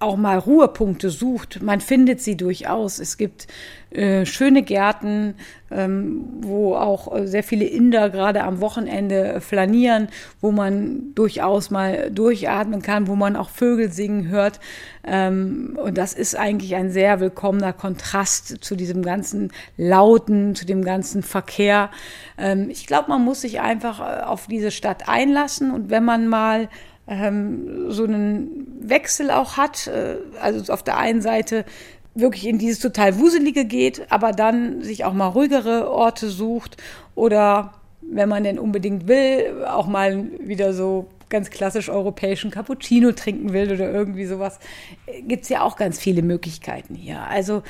auch 0.00 0.16
mal 0.16 0.38
Ruhepunkte 0.38 1.10
sucht, 1.10 1.62
man 1.62 1.80
findet 1.80 2.20
sie 2.20 2.36
durchaus. 2.36 2.98
Es 2.98 3.18
gibt 3.18 3.46
äh, 3.90 4.24
schöne 4.24 4.62
Gärten, 4.62 5.34
ähm, 5.70 6.24
wo 6.40 6.74
auch 6.74 7.14
äh, 7.14 7.26
sehr 7.26 7.42
viele 7.42 7.64
Inder 7.64 8.08
gerade 8.08 8.44
am 8.44 8.60
Wochenende 8.60 9.40
flanieren, 9.40 10.08
wo 10.40 10.52
man 10.52 11.14
durchaus 11.14 11.70
mal 11.70 12.10
durchatmen 12.10 12.82
kann, 12.82 13.08
wo 13.08 13.16
man 13.16 13.36
auch 13.36 13.50
Vögel 13.50 13.92
singen 13.92 14.28
hört. 14.28 14.60
Ähm, 15.04 15.78
und 15.82 15.98
das 15.98 16.14
ist 16.14 16.36
eigentlich 16.36 16.76
ein 16.76 16.90
sehr 16.90 17.20
willkommener 17.20 17.72
Kontrast 17.72 18.62
zu 18.64 18.76
diesem 18.76 19.02
ganzen 19.02 19.52
Lauten, 19.76 20.54
zu 20.54 20.66
dem 20.66 20.84
ganzen 20.84 21.22
Verkehr. 21.22 21.90
Ähm, 22.38 22.70
ich 22.70 22.86
glaube, 22.86 23.08
man 23.08 23.24
muss 23.24 23.40
sich 23.40 23.60
einfach 23.60 24.00
äh, 24.00 24.22
auf 24.22 24.46
diese 24.46 24.70
Stadt 24.70 25.08
einlassen 25.08 25.72
und 25.72 25.90
wenn 25.90 26.04
man 26.04 26.26
mal 26.26 26.68
ähm, 27.10 27.90
so 27.90 28.04
einen 28.04 28.66
Wechsel 28.80 29.30
auch 29.30 29.56
hat. 29.58 29.88
Äh, 29.88 30.16
also 30.40 30.72
auf 30.72 30.82
der 30.82 30.96
einen 30.96 31.20
Seite 31.20 31.66
wirklich 32.14 32.46
in 32.46 32.58
dieses 32.58 32.78
total 32.78 33.18
Wuselige 33.18 33.64
geht, 33.64 34.10
aber 34.10 34.32
dann 34.32 34.82
sich 34.82 35.04
auch 35.04 35.12
mal 35.12 35.28
ruhigere 35.28 35.90
Orte 35.90 36.28
sucht 36.28 36.76
oder 37.14 37.74
wenn 38.02 38.28
man 38.28 38.44
denn 38.44 38.58
unbedingt 38.58 39.06
will, 39.06 39.64
auch 39.66 39.86
mal 39.86 40.24
wieder 40.40 40.72
so 40.72 41.06
ganz 41.28 41.50
klassisch 41.50 41.88
europäischen 41.88 42.50
Cappuccino 42.50 43.12
trinken 43.12 43.52
will 43.52 43.72
oder 43.72 43.90
irgendwie 43.90 44.26
sowas, 44.26 44.58
äh, 45.06 45.22
gibt 45.22 45.44
es 45.44 45.48
ja 45.48 45.62
auch 45.62 45.76
ganz 45.76 45.98
viele 45.98 46.22
Möglichkeiten 46.22 46.94
hier. 46.94 47.22
Also 47.22 47.62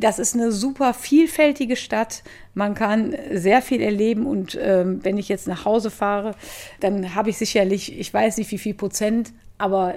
das 0.00 0.18
ist 0.18 0.34
eine 0.34 0.50
super 0.50 0.94
vielfältige 0.94 1.76
Stadt. 1.76 2.22
Man 2.54 2.74
kann 2.74 3.14
sehr 3.32 3.62
viel 3.62 3.80
erleben 3.80 4.26
und 4.26 4.58
ähm, 4.60 5.00
wenn 5.04 5.18
ich 5.18 5.28
jetzt 5.28 5.46
nach 5.46 5.64
Hause 5.64 5.90
fahre, 5.90 6.34
dann 6.80 7.14
habe 7.14 7.30
ich 7.30 7.38
sicherlich, 7.38 7.98
ich 7.98 8.12
weiß 8.12 8.38
nicht 8.38 8.50
wie 8.50 8.58
viel 8.58 8.74
Prozent, 8.74 9.32
aber 9.58 9.94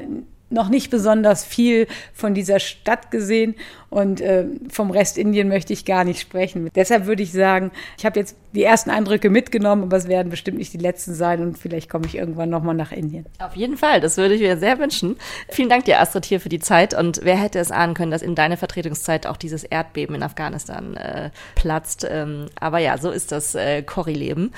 noch 0.53 0.69
nicht 0.69 0.89
besonders 0.89 1.43
viel 1.43 1.87
von 2.13 2.33
dieser 2.33 2.59
Stadt 2.59 3.11
gesehen 3.11 3.55
und 3.89 4.21
äh, 4.21 4.45
vom 4.69 4.91
Rest 4.91 5.17
Indien 5.17 5.47
möchte 5.49 5.71
ich 5.71 5.85
gar 5.85 6.03
nicht 6.03 6.19
sprechen. 6.19 6.69
Deshalb 6.75 7.05
würde 7.05 7.21
ich 7.21 7.31
sagen, 7.31 7.71
ich 7.97 8.05
habe 8.05 8.19
jetzt 8.19 8.35
die 8.53 8.63
ersten 8.63 8.89
Eindrücke 8.89 9.29
mitgenommen, 9.29 9.83
aber 9.83 9.97
es 9.97 10.07
werden 10.07 10.29
bestimmt 10.29 10.57
nicht 10.57 10.73
die 10.73 10.79
letzten 10.79 11.13
sein 11.13 11.41
und 11.41 11.57
vielleicht 11.57 11.89
komme 11.89 12.05
ich 12.05 12.15
irgendwann 12.15 12.49
nochmal 12.49 12.75
nach 12.75 12.91
Indien. 12.91 13.25
Auf 13.39 13.55
jeden 13.55 13.77
Fall, 13.77 14.01
das 14.01 14.17
würde 14.17 14.33
ich 14.33 14.41
mir 14.41 14.57
sehr 14.57 14.79
wünschen. 14.79 15.17
Vielen 15.49 15.69
Dank 15.69 15.85
dir, 15.85 15.99
Astrid, 15.99 16.25
hier 16.25 16.39
für 16.39 16.49
die 16.49 16.59
Zeit 16.59 16.93
und 16.93 17.21
wer 17.23 17.37
hätte 17.37 17.59
es 17.59 17.71
ahnen 17.71 17.93
können, 17.93 18.11
dass 18.11 18.21
in 18.21 18.35
deiner 18.35 18.57
Vertretungszeit 18.57 19.27
auch 19.27 19.37
dieses 19.37 19.63
Erdbeben 19.63 20.15
in 20.15 20.23
Afghanistan 20.23 20.95
äh, 20.95 21.29
platzt. 21.55 22.07
Ähm, 22.09 22.47
aber 22.59 22.79
ja, 22.79 22.97
so 22.97 23.11
ist 23.11 23.31
das 23.31 23.55
äh, 23.55 23.83
Corrie-Leben. 23.83 24.51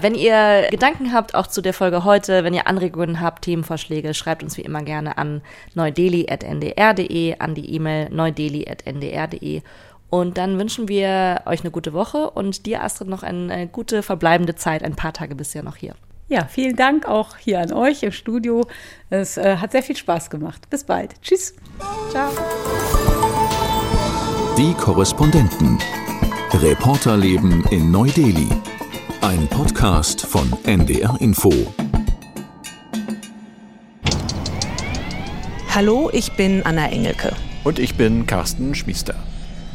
Wenn 0.00 0.14
ihr 0.14 0.68
Gedanken 0.70 1.12
habt, 1.12 1.34
auch 1.34 1.48
zu 1.48 1.60
der 1.60 1.74
Folge 1.74 2.04
heute, 2.04 2.44
wenn 2.44 2.54
ihr 2.54 2.68
Anregungen 2.68 3.20
habt, 3.20 3.44
Themenvorschläge, 3.44 4.14
schreibt 4.14 4.44
uns 4.44 4.56
wie 4.56 4.62
immer 4.62 4.82
gerne 4.82 5.18
an 5.18 5.42
neudeli.ndr.de, 5.74 7.38
an 7.38 7.54
die 7.54 7.74
E-Mail 7.74 8.08
neudeli.ndr.de. 8.10 9.62
Und 10.10 10.38
dann 10.38 10.58
wünschen 10.58 10.88
wir 10.88 11.42
euch 11.46 11.60
eine 11.60 11.70
gute 11.70 11.92
Woche 11.92 12.30
und 12.30 12.64
dir, 12.64 12.82
Astrid, 12.82 13.08
noch 13.08 13.22
eine 13.22 13.66
gute 13.66 14.02
verbleibende 14.02 14.54
Zeit. 14.54 14.82
Ein 14.82 14.96
paar 14.96 15.12
Tage 15.12 15.36
ja 15.52 15.62
noch 15.62 15.76
hier. 15.76 15.94
Ja, 16.28 16.44
vielen 16.44 16.76
Dank 16.76 17.06
auch 17.06 17.36
hier 17.36 17.60
an 17.60 17.72
euch 17.72 18.02
im 18.02 18.12
Studio. 18.12 18.66
Es 19.10 19.36
äh, 19.36 19.56
hat 19.56 19.72
sehr 19.72 19.82
viel 19.82 19.96
Spaß 19.96 20.30
gemacht. 20.30 20.68
Bis 20.70 20.84
bald. 20.84 21.20
Tschüss. 21.22 21.54
Ciao. 22.10 22.30
Die 24.56 24.74
Korrespondenten. 24.74 25.78
Reporterleben 26.52 27.64
in 27.70 27.90
Neu-Delhi. 27.90 28.48
Ein 29.20 29.48
Podcast 29.48 30.24
von 30.24 30.52
NDR 30.64 31.16
Info. 31.20 31.52
Hallo, 35.74 36.08
ich 36.12 36.32
bin 36.36 36.62
Anna 36.64 36.88
Engelke. 36.88 37.32
Und 37.64 37.78
ich 37.80 37.96
bin 37.96 38.26
Carsten 38.26 38.74
Schmiester. 38.74 39.14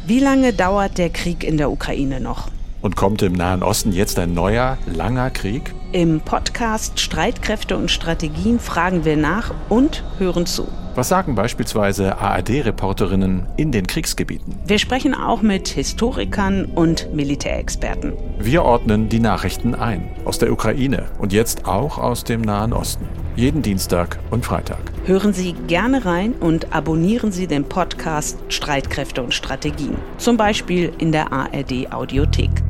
Wie 0.06 0.18
lange 0.18 0.54
dauert 0.54 0.96
der 0.96 1.10
Krieg 1.10 1.44
in 1.44 1.58
der 1.58 1.70
Ukraine 1.70 2.20
noch? 2.20 2.48
Und 2.80 2.96
kommt 2.96 3.22
im 3.22 3.34
Nahen 3.34 3.62
Osten 3.62 3.92
jetzt 3.92 4.18
ein 4.18 4.32
neuer, 4.32 4.78
langer 4.86 5.30
Krieg? 5.30 5.74
Im 5.92 6.20
Podcast 6.20 6.98
Streitkräfte 6.98 7.76
und 7.76 7.90
Strategien 7.90 8.58
fragen 8.58 9.04
wir 9.04 9.16
nach 9.16 9.52
und 9.68 10.04
hören 10.18 10.46
zu. 10.46 10.68
Was 10.96 11.08
sagen 11.08 11.34
beispielsweise 11.34 12.18
ARD-Reporterinnen 12.18 13.48
in 13.56 13.72
den 13.72 13.84
Kriegsgebieten? 13.84 14.54
Wir 14.64 14.78
sprechen 14.78 15.12
auch 15.12 15.42
mit 15.42 15.66
Historikern 15.66 16.66
und 16.66 17.12
Militärexperten. 17.12 18.12
Wir 18.38 18.62
ordnen 18.62 19.08
die 19.08 19.18
Nachrichten 19.18 19.74
ein. 19.74 20.10
Aus 20.24 20.38
der 20.38 20.52
Ukraine 20.52 21.06
und 21.18 21.32
jetzt 21.32 21.66
auch 21.66 21.98
aus 21.98 22.22
dem 22.22 22.42
Nahen 22.42 22.72
Osten. 22.72 23.08
Jeden 23.34 23.62
Dienstag 23.62 24.20
und 24.30 24.44
Freitag. 24.44 24.78
Hören 25.04 25.32
Sie 25.32 25.54
gerne 25.66 26.04
rein 26.04 26.32
und 26.34 26.72
abonnieren 26.72 27.32
Sie 27.32 27.48
den 27.48 27.64
Podcast 27.64 28.38
Streitkräfte 28.48 29.20
und 29.20 29.34
Strategien. 29.34 29.96
Zum 30.18 30.36
Beispiel 30.36 30.92
in 30.98 31.10
der 31.10 31.32
ARD 31.32 31.92
Audiothek. 31.92 32.62